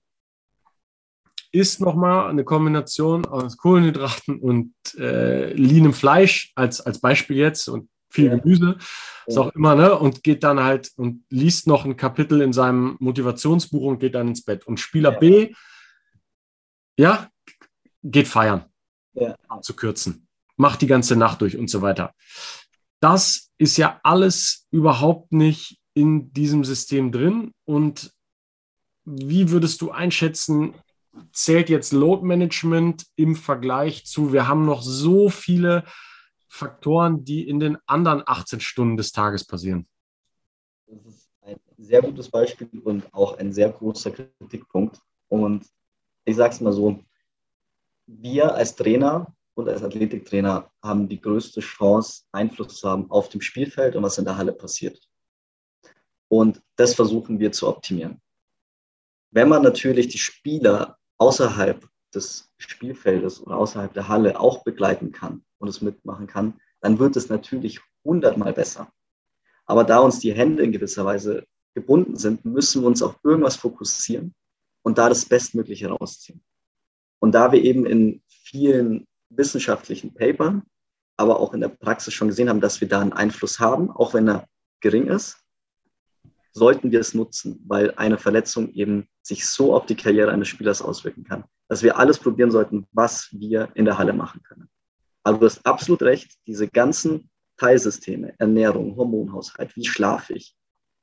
[1.55, 7.89] isst nochmal eine Kombination aus Kohlenhydraten und äh, leanem Fleisch als, als Beispiel jetzt und
[8.09, 8.37] viel ja.
[8.37, 8.77] Gemüse,
[9.25, 9.97] ist auch immer, ne?
[9.97, 14.29] Und geht dann halt und liest noch ein Kapitel in seinem Motivationsbuch und geht dann
[14.29, 14.65] ins Bett.
[14.67, 15.19] Und Spieler ja.
[15.19, 15.53] B,
[16.97, 17.29] ja,
[18.03, 18.65] geht feiern,
[19.13, 19.35] ja.
[19.61, 22.13] zu kürzen, macht die ganze Nacht durch und so weiter.
[22.99, 27.51] Das ist ja alles überhaupt nicht in diesem System drin.
[27.65, 28.11] Und
[29.05, 30.73] wie würdest du einschätzen,
[31.31, 35.83] zählt jetzt Load Management im Vergleich zu, wir haben noch so viele
[36.47, 39.87] Faktoren, die in den anderen 18 Stunden des Tages passieren?
[40.87, 44.99] Das ist ein sehr gutes Beispiel und auch ein sehr großer Kritikpunkt.
[45.27, 45.65] Und
[46.23, 47.03] ich sage es mal so,
[48.07, 53.41] wir als Trainer und als Athletiktrainer haben die größte Chance, Einfluss zu haben auf dem
[53.41, 54.99] Spielfeld und was in der Halle passiert.
[56.27, 58.21] Und das versuchen wir zu optimieren.
[59.31, 65.43] Wenn man natürlich die Spieler außerhalb des Spielfeldes oder außerhalb der Halle auch begleiten kann
[65.57, 68.91] und es mitmachen kann, dann wird es natürlich hundertmal besser.
[69.65, 73.55] Aber da uns die Hände in gewisser Weise gebunden sind, müssen wir uns auf irgendwas
[73.55, 74.33] fokussieren
[74.83, 76.43] und da das Bestmögliche rausziehen.
[77.19, 80.63] Und da wir eben in vielen wissenschaftlichen Papern,
[81.17, 84.13] aber auch in der Praxis schon gesehen haben, dass wir da einen Einfluss haben, auch
[84.13, 84.47] wenn er
[84.81, 85.37] gering ist,
[86.55, 90.81] sollten wir es nutzen, weil eine Verletzung eben sich so auf die Karriere eines Spielers
[90.81, 94.69] auswirken kann, dass wir alles probieren sollten, was wir in der Halle machen können.
[95.23, 100.55] Aber du hast absolut recht, diese ganzen Teilsysteme, Ernährung, Hormonhaushalt, wie schlafe ich,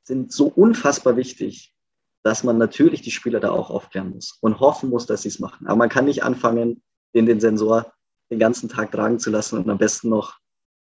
[0.04, 1.74] sind so unfassbar wichtig,
[2.22, 5.38] dass man natürlich die Spieler da auch aufklären muss und hoffen muss, dass sie es
[5.38, 5.66] machen.
[5.66, 6.82] Aber man kann nicht anfangen,
[7.14, 7.92] den, den Sensor
[8.30, 10.38] den ganzen Tag tragen zu lassen und am besten noch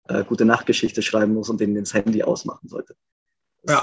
[0.08, 2.96] äh, gute Nachtgeschichte schreiben muss und den ins Handy ausmachen sollte.
[3.66, 3.82] ja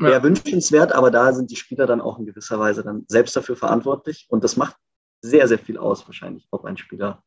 [0.00, 0.22] wäre ja.
[0.22, 4.26] wünschenswert, aber da sind die Spieler dann auch in gewisser Weise dann selbst dafür verantwortlich.
[4.28, 4.76] Und das macht
[5.22, 7.22] sehr, sehr viel aus, wahrscheinlich, ob ein Spieler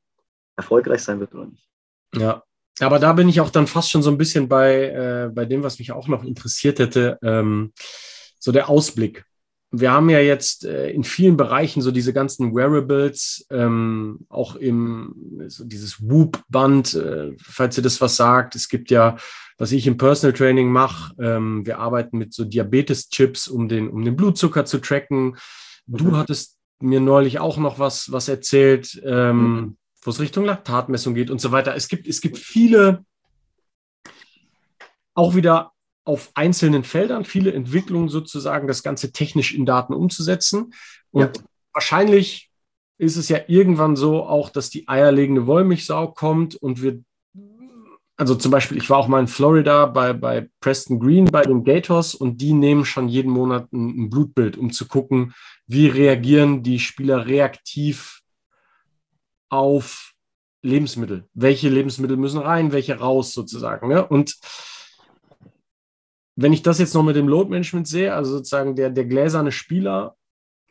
[0.56, 1.70] erfolgreich sein wird oder nicht.
[2.16, 2.44] Ja,
[2.80, 5.64] aber da bin ich auch dann fast schon so ein bisschen bei, äh, bei dem,
[5.64, 7.72] was mich auch noch interessiert hätte, ähm,
[8.40, 9.26] so der Ausblick
[9.76, 15.42] wir haben ja jetzt äh, in vielen Bereichen so diese ganzen Wearables, ähm, auch im
[15.48, 18.54] so dieses Whoop-Band, äh, falls ihr das was sagt.
[18.54, 19.18] Es gibt ja,
[19.58, 24.06] was ich im Personal Training mache, ähm, wir arbeiten mit so Diabetes-Chips, um den, um
[24.06, 25.38] den Blutzucker zu tracken.
[25.88, 26.18] Du mhm.
[26.18, 29.78] hattest mir neulich auch noch was, was erzählt, ähm, mhm.
[30.04, 31.76] wo es Richtung Laktatmessung geht und so weiter.
[31.76, 33.04] Es gibt, es gibt viele
[35.16, 35.73] auch wieder
[36.06, 40.74] auf einzelnen Feldern viele Entwicklungen sozusagen, das Ganze technisch in Daten umzusetzen.
[41.12, 41.44] Und ja.
[41.74, 42.52] wahrscheinlich
[42.98, 47.02] ist es ja irgendwann so auch, dass die eierlegende Wollmilchsau kommt und wir,
[48.18, 51.64] also zum Beispiel, ich war auch mal in Florida bei, bei Preston Green bei den
[51.64, 55.34] Gators und die nehmen schon jeden Monat ein, ein Blutbild, um zu gucken,
[55.68, 58.22] wie reagieren die Spieler reaktiv
[59.50, 60.14] auf
[60.62, 61.28] Lebensmittel.
[61.34, 63.88] Welche Lebensmittel müssen rein, welche raus sozusagen.
[63.88, 64.06] Ne?
[64.06, 64.38] Und
[66.36, 69.52] wenn ich das jetzt noch mit dem Load Management sehe, also sozusagen der, der gläserne
[69.52, 70.16] Spieler,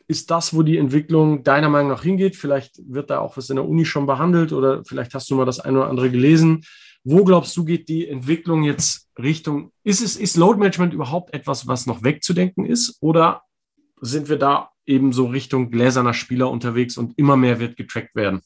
[0.07, 2.35] ist das, wo die Entwicklung deiner Meinung nach hingeht?
[2.35, 5.45] Vielleicht wird da auch was in der Uni schon behandelt oder vielleicht hast du mal
[5.45, 6.65] das eine oder andere gelesen.
[7.05, 11.67] Wo glaubst du, geht die Entwicklung jetzt Richtung, ist es, ist Load Management überhaupt etwas,
[11.67, 12.97] was noch wegzudenken ist?
[13.01, 13.43] Oder
[14.01, 18.41] sind wir da eben so Richtung gläserner Spieler unterwegs und immer mehr wird getrackt werden?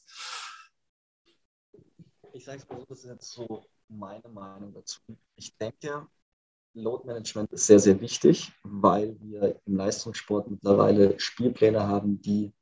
[2.32, 5.00] Ich sage es mal so, das ist jetzt so meine Meinung dazu.
[5.34, 6.06] Ich denke,
[6.74, 12.52] Load Management ist sehr, sehr wichtig, weil wir im Leistungssport mittlerweile Spielpläne haben, die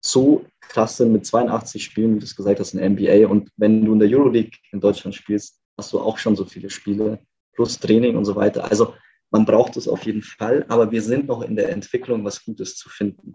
[0.00, 3.28] so krass sind mit 82 Spielen, wie du es gesagt hast, in der NBA.
[3.28, 6.70] Und wenn du in der Euroleague in Deutschland spielst, hast du auch schon so viele
[6.70, 7.18] Spiele,
[7.52, 8.70] plus Training und so weiter.
[8.70, 8.94] Also
[9.30, 12.76] man braucht es auf jeden Fall, aber wir sind noch in der Entwicklung, was Gutes
[12.76, 13.34] zu finden,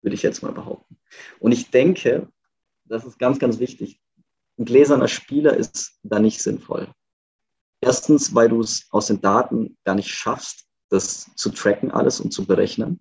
[0.00, 0.98] würde ich jetzt mal behaupten.
[1.38, 2.28] Und ich denke,
[2.84, 4.00] das ist ganz, ganz wichtig.
[4.58, 6.88] Ein gläserner Spieler ist da nicht sinnvoll.
[7.80, 12.32] Erstens, weil du es aus den Daten gar nicht schaffst, das zu tracken alles und
[12.32, 13.00] zu berechnen.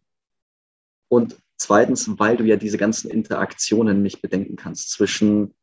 [1.09, 5.55] Und zweitens, weil du ja diese ganzen Interaktionen nicht bedenken kannst zwischen,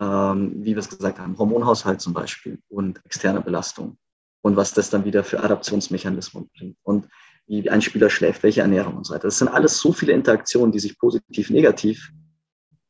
[0.00, 3.98] ähm, wie wir es gesagt haben, Hormonhaushalt zum Beispiel und externe Belastung
[4.42, 7.08] und was das dann wieder für Adaptionsmechanismen bringt und
[7.46, 9.28] wie ein Spieler schläft, welche Ernährung und so weiter.
[9.28, 12.10] Das sind alles so viele Interaktionen, die sich positiv, negativ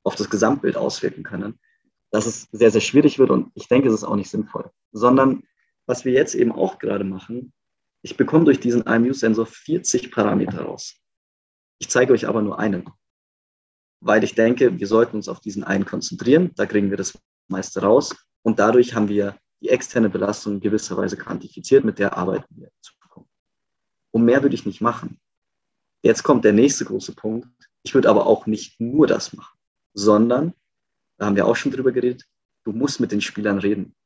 [0.02, 1.58] auf das Gesamtbild auswirken können,
[2.10, 5.42] dass es sehr, sehr schwierig wird und ich denke, es ist auch nicht sinnvoll, sondern
[5.88, 7.52] was wir jetzt eben auch gerade machen,
[8.02, 10.96] ich bekomme durch diesen IMU-Sensor 40 Parameter raus.
[11.80, 12.84] Ich zeige euch aber nur einen.
[14.00, 16.52] weil ich denke, wir sollten uns auf diesen einen konzentrieren.
[16.54, 17.18] Da kriegen wir das
[17.48, 18.14] meiste raus.
[18.42, 22.70] Und dadurch haben wir die externe Belastung in gewisser Weise quantifiziert, mit der arbeiten wir
[22.80, 23.28] zu bekommen.
[24.12, 25.18] Und mehr würde ich nicht machen.
[26.02, 27.48] Jetzt kommt der nächste große Punkt.
[27.82, 29.58] Ich würde aber auch nicht nur das machen,
[29.94, 30.54] sondern,
[31.16, 32.24] da haben wir auch schon drüber geredet,
[32.64, 33.96] du musst mit den Spielern reden.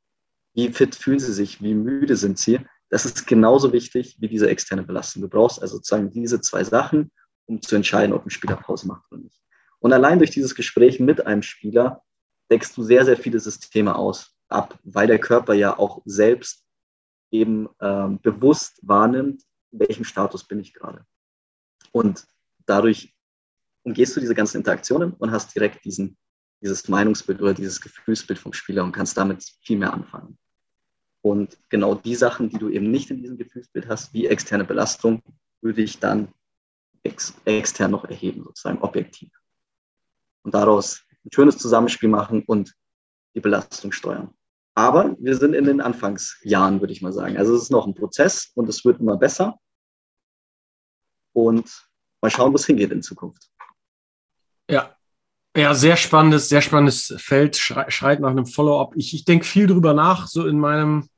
[0.55, 1.63] Wie fit fühlen sie sich?
[1.63, 2.61] Wie müde sind sie?
[2.91, 5.23] Das ist genauso wichtig wie diese externe Belastung.
[5.23, 7.11] Du brauchst also sozusagen diese zwei Sachen,
[7.47, 9.41] um zu entscheiden, ob ein Spieler Pause macht oder nicht.
[9.79, 12.03] Und allein durch dieses Gespräch mit einem Spieler
[12.51, 16.65] deckst du sehr, sehr viele Systeme aus, ab, weil der Körper ja auch selbst
[17.31, 19.43] eben ähm, bewusst wahrnimmt,
[19.73, 21.07] in welchem Status bin ich gerade.
[21.91, 22.27] Und
[22.67, 23.15] dadurch
[23.83, 26.17] umgehst du diese ganzen Interaktionen und hast direkt diesen,
[26.61, 30.39] dieses Meinungsbild oder dieses Gefühlsbild vom Spieler und kannst damit viel mehr anfangen.
[31.23, 35.23] Und genau die Sachen, die du eben nicht in diesem Gefühlsbild hast, wie externe Belastung,
[35.61, 36.29] würde ich dann
[37.05, 39.31] ex extern noch erheben, sozusagen objektiv.
[40.43, 42.75] Und daraus ein schönes Zusammenspiel machen und
[43.35, 44.35] die Belastung steuern.
[44.75, 47.37] Aber wir sind in den Anfangsjahren, würde ich mal sagen.
[47.37, 49.59] Also es ist noch ein Prozess und es wird immer besser
[51.33, 51.89] und
[52.21, 53.49] mal schauen, wo es hingeht in Zukunft.
[54.69, 54.97] Ja,
[55.55, 58.95] ja, sehr spannendes, sehr spannendes Feld, schreit nach einem Follow-up.
[58.97, 61.11] Ich, ich denke viel drüber nach, so in meinem,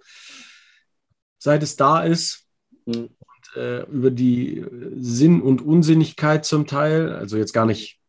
[1.44, 2.46] seit es da ist.
[2.86, 3.10] Mhm.
[3.18, 4.64] Und, äh, über die
[4.96, 7.12] Sinn und Unsinnigkeit zum Teil.
[7.12, 8.00] Also jetzt gar nicht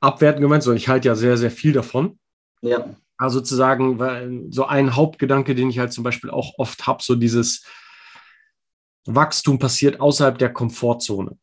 [0.00, 2.18] abwerten gemeint, sondern ich halte ja sehr, sehr viel davon.
[2.60, 2.94] Ja.
[3.16, 7.64] Also sozusagen, so ein Hauptgedanke, den ich halt zum Beispiel auch oft habe, so dieses
[9.06, 11.38] Wachstum passiert außerhalb der Komfortzone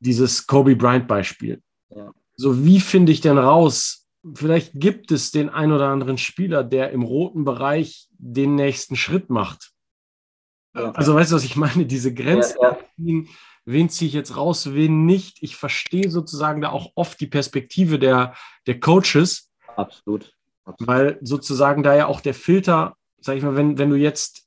[0.00, 1.62] dieses Kobe Bryant-Beispiel.
[1.94, 2.12] Ja.
[2.34, 4.08] So, wie finde ich denn raus?
[4.34, 9.30] Vielleicht gibt es den ein oder anderen Spieler, der im roten Bereich den nächsten Schritt
[9.30, 9.72] macht.
[10.74, 10.92] Ja.
[10.92, 11.86] Also, weißt du, was ich meine?
[11.86, 13.28] Diese Grenzen, ja, wen,
[13.64, 15.38] wen ziehe ich jetzt raus, wen nicht?
[15.42, 18.34] Ich verstehe sozusagen da auch oft die Perspektive der,
[18.66, 19.50] der Coaches.
[19.76, 20.32] Absolut.
[20.64, 20.88] Absolut.
[20.88, 24.46] Weil sozusagen da ja auch der Filter, sag ich mal, wenn, wenn du jetzt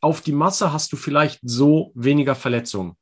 [0.00, 2.96] auf die Masse hast du vielleicht so weniger Verletzungen.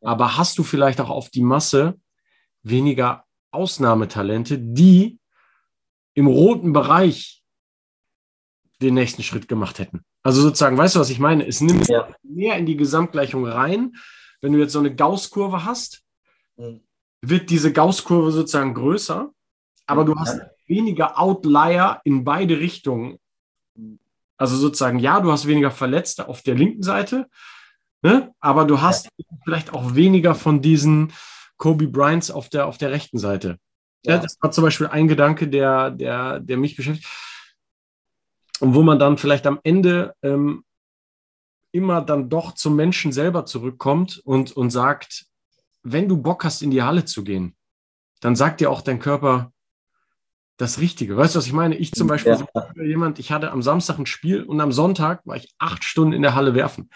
[0.00, 1.98] Aber hast du vielleicht auch auf die Masse
[2.62, 5.18] weniger Ausnahmetalente, die
[6.14, 7.44] im roten Bereich
[8.80, 10.04] den nächsten Schritt gemacht hätten?
[10.22, 11.46] Also sozusagen, weißt du, was ich meine?
[11.46, 12.08] Es nimmt ja.
[12.22, 13.96] mehr in die Gesamtgleichung rein.
[14.40, 16.02] Wenn du jetzt so eine Gauss-Kurve hast,
[16.56, 16.80] mhm.
[17.22, 19.30] wird diese Gauss-Kurve sozusagen größer,
[19.86, 23.18] aber du hast weniger Outlier in beide Richtungen.
[23.74, 23.98] Mhm.
[24.36, 27.28] Also sozusagen, ja, du hast weniger Verletzte auf der linken Seite,
[28.02, 28.32] Ne?
[28.40, 29.36] Aber du hast ja.
[29.44, 31.12] vielleicht auch weniger von diesen
[31.58, 33.58] Kobe Bryants auf der, auf der rechten Seite.
[34.06, 34.16] Ja.
[34.16, 37.06] das war zum Beispiel ein Gedanke, der, der, der mich beschäftigt.
[38.60, 40.64] Und wo man dann vielleicht am Ende ähm,
[41.72, 45.26] immer dann doch zum Menschen selber zurückkommt und, und sagt,
[45.82, 47.56] wenn du Bock hast, in die Halle zu gehen,
[48.20, 49.52] dann sagt dir auch dein Körper,
[50.60, 51.16] das Richtige.
[51.16, 51.74] Weißt du, was ich meine?
[51.76, 52.36] Ich zum Beispiel, ja.
[52.36, 56.12] so jemand, ich hatte am Samstag ein Spiel und am Sonntag war ich acht Stunden
[56.12, 56.90] in der Halle werfen.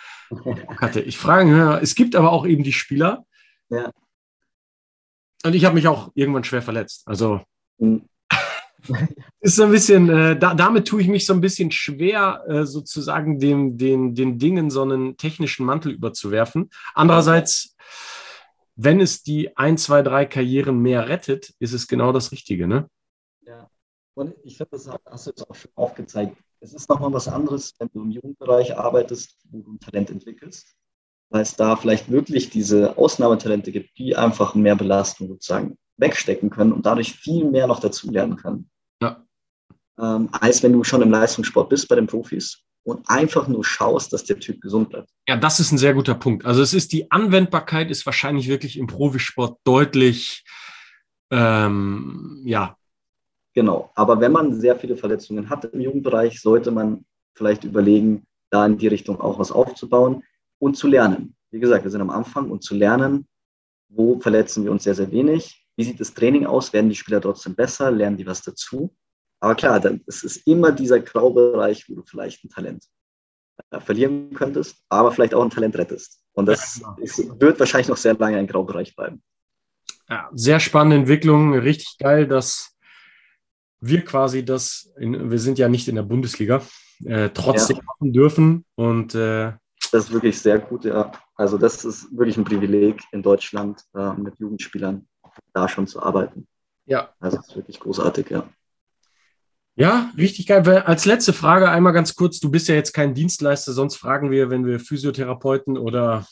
[0.78, 1.00] Hatte.
[1.00, 3.24] Ich frage, es gibt aber auch eben die Spieler.
[3.70, 3.90] Ja.
[5.44, 7.08] Und ich habe mich auch irgendwann schwer verletzt.
[7.08, 7.40] Also
[7.78, 8.06] mhm.
[9.40, 12.64] ist so ein bisschen, äh, da, damit tue ich mich so ein bisschen schwer, äh,
[12.64, 16.70] sozusagen dem, den, den Dingen so einen technischen Mantel überzuwerfen.
[16.94, 17.76] Andererseits,
[18.76, 22.88] wenn es die ein, zwei, drei Karrieren mehr rettet, ist es genau das Richtige, ne?
[23.46, 23.68] Ja,
[24.14, 26.36] und ich finde, das hast du jetzt auch schon aufgezeigt.
[26.60, 30.74] Es ist nochmal was anderes, wenn du im Jugendbereich arbeitest, wo du ein Talent entwickelst,
[31.30, 36.72] weil es da vielleicht wirklich diese Ausnahmetalente gibt, die einfach mehr Belastung sozusagen wegstecken können
[36.72, 38.70] und dadurch viel mehr noch dazulernen können.
[40.00, 44.12] Ähm, als wenn du schon im Leistungssport bist bei den Profis und einfach nur schaust,
[44.12, 45.08] dass der Typ gesund bleibt.
[45.28, 46.44] Ja, das ist ein sehr guter Punkt.
[46.44, 50.44] Also es ist die Anwendbarkeit ist wahrscheinlich wirklich im Profisport deutlich
[51.30, 52.76] ähm, ja,
[53.54, 53.92] Genau.
[53.94, 58.76] Aber wenn man sehr viele Verletzungen hat im Jugendbereich, sollte man vielleicht überlegen, da in
[58.76, 60.24] die Richtung auch was aufzubauen
[60.58, 61.34] und zu lernen.
[61.50, 63.26] Wie gesagt, wir sind am Anfang und zu lernen,
[63.88, 65.64] wo verletzen wir uns sehr, sehr wenig.
[65.76, 66.72] Wie sieht das Training aus?
[66.72, 67.90] Werden die Spieler trotzdem besser?
[67.90, 68.94] Lernen die was dazu?
[69.44, 72.86] Aber klar, dann, es ist immer dieser Graubereich, wo du vielleicht ein Talent
[73.70, 76.22] äh, verlieren könntest, aber vielleicht auch ein Talent rettest.
[76.32, 77.40] Und das ja, genau.
[77.42, 79.22] wird wahrscheinlich noch sehr lange ein Graubereich bleiben.
[80.08, 82.74] Ja, sehr spannende Entwicklung, richtig geil, dass
[83.80, 86.62] wir quasi das, in, wir sind ja nicht in der Bundesliga,
[87.04, 87.82] äh, trotzdem ja.
[87.82, 88.64] machen dürfen.
[88.76, 89.52] Und äh,
[89.92, 91.12] das ist wirklich sehr gut, ja.
[91.34, 95.06] Also das ist wirklich ein Privileg in Deutschland äh, mit Jugendspielern
[95.52, 96.48] da schon zu arbeiten.
[96.86, 97.10] Ja.
[97.20, 98.48] Also das ist wirklich großartig, ja.
[99.76, 100.66] Ja, richtig geil.
[100.68, 104.48] Als letzte Frage einmal ganz kurz, du bist ja jetzt kein Dienstleister, sonst fragen wir,
[104.48, 106.26] wenn wir Physiotherapeuten oder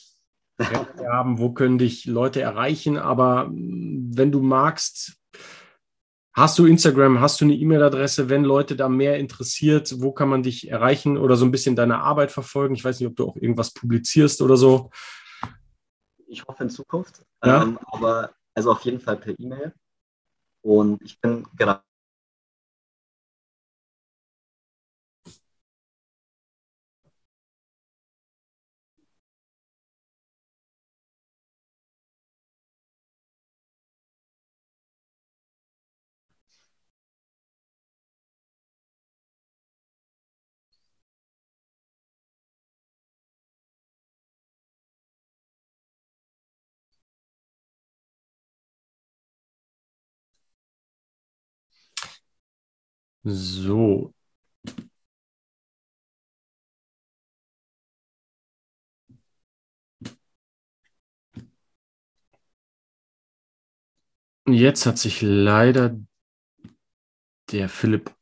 [1.11, 2.99] haben, wo können dich Leute erreichen.
[2.99, 5.17] Aber mm, wenn du magst,
[6.35, 10.45] hast du Instagram, hast du eine E-Mail-Adresse, wenn Leute da mehr interessiert, wo kann man
[10.45, 12.77] dich erreichen oder so ein bisschen deine Arbeit verfolgen?
[12.77, 14.91] Ich weiß nicht, ob du auch irgendwas publizierst oder so.
[16.29, 17.65] Ich hoffe in Zukunft, ja?
[17.65, 19.75] ähm, aber also auf jeden Fall per E-Mail.
[20.63, 21.83] Und ich bin gerade
[53.25, 54.13] So.
[64.47, 65.97] Jetzt hat sich leider
[67.53, 68.13] der Philipp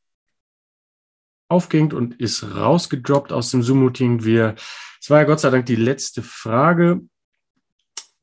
[1.49, 4.23] aufgehängt und ist rausgedroppt aus dem Zoom-Meeting.
[4.23, 4.55] Wir,
[5.01, 7.01] es war ja Gott sei Dank die letzte Frage.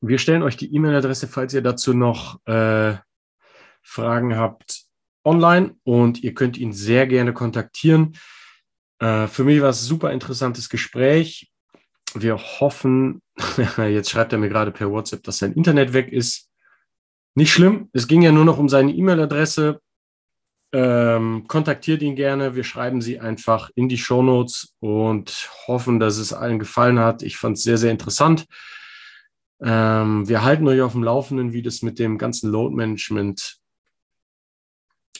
[0.01, 2.97] Wir stellen euch die E-Mail-Adresse, falls ihr dazu noch äh,
[3.81, 4.88] Fragen habt,
[5.23, 8.17] online und ihr könnt ihn sehr gerne kontaktieren.
[8.99, 11.51] Äh, für mich war es ein super interessantes Gespräch.
[12.13, 13.21] Wir hoffen,
[13.77, 16.49] jetzt schreibt er mir gerade per WhatsApp, dass sein Internet weg ist.
[17.35, 19.79] Nicht schlimm, es ging ja nur noch um seine E-Mail-Adresse.
[20.71, 22.55] Ähm, kontaktiert ihn gerne.
[22.55, 27.23] Wir schreiben sie einfach in die Show Notes und hoffen, dass es allen gefallen hat.
[27.23, 28.45] Ich fand es sehr, sehr interessant.
[29.61, 33.58] Ähm, wir halten euch auf dem Laufenden, wie das mit dem ganzen Load Management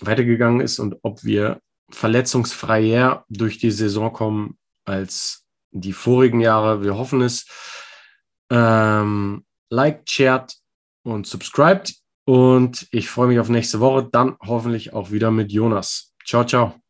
[0.02, 1.60] weitergegangen ist und ob wir
[1.92, 6.84] verletzungsfreier durch die Saison kommen als die vorigen Jahre.
[6.84, 7.46] Wir hoffen es.
[8.52, 10.54] Ähm, liked, shared
[11.04, 11.96] und subscribed.
[12.26, 14.08] Und ich freue mich auf nächste Woche.
[14.12, 16.14] Dann hoffentlich auch wieder mit Jonas.
[16.26, 16.89] Ciao, ciao.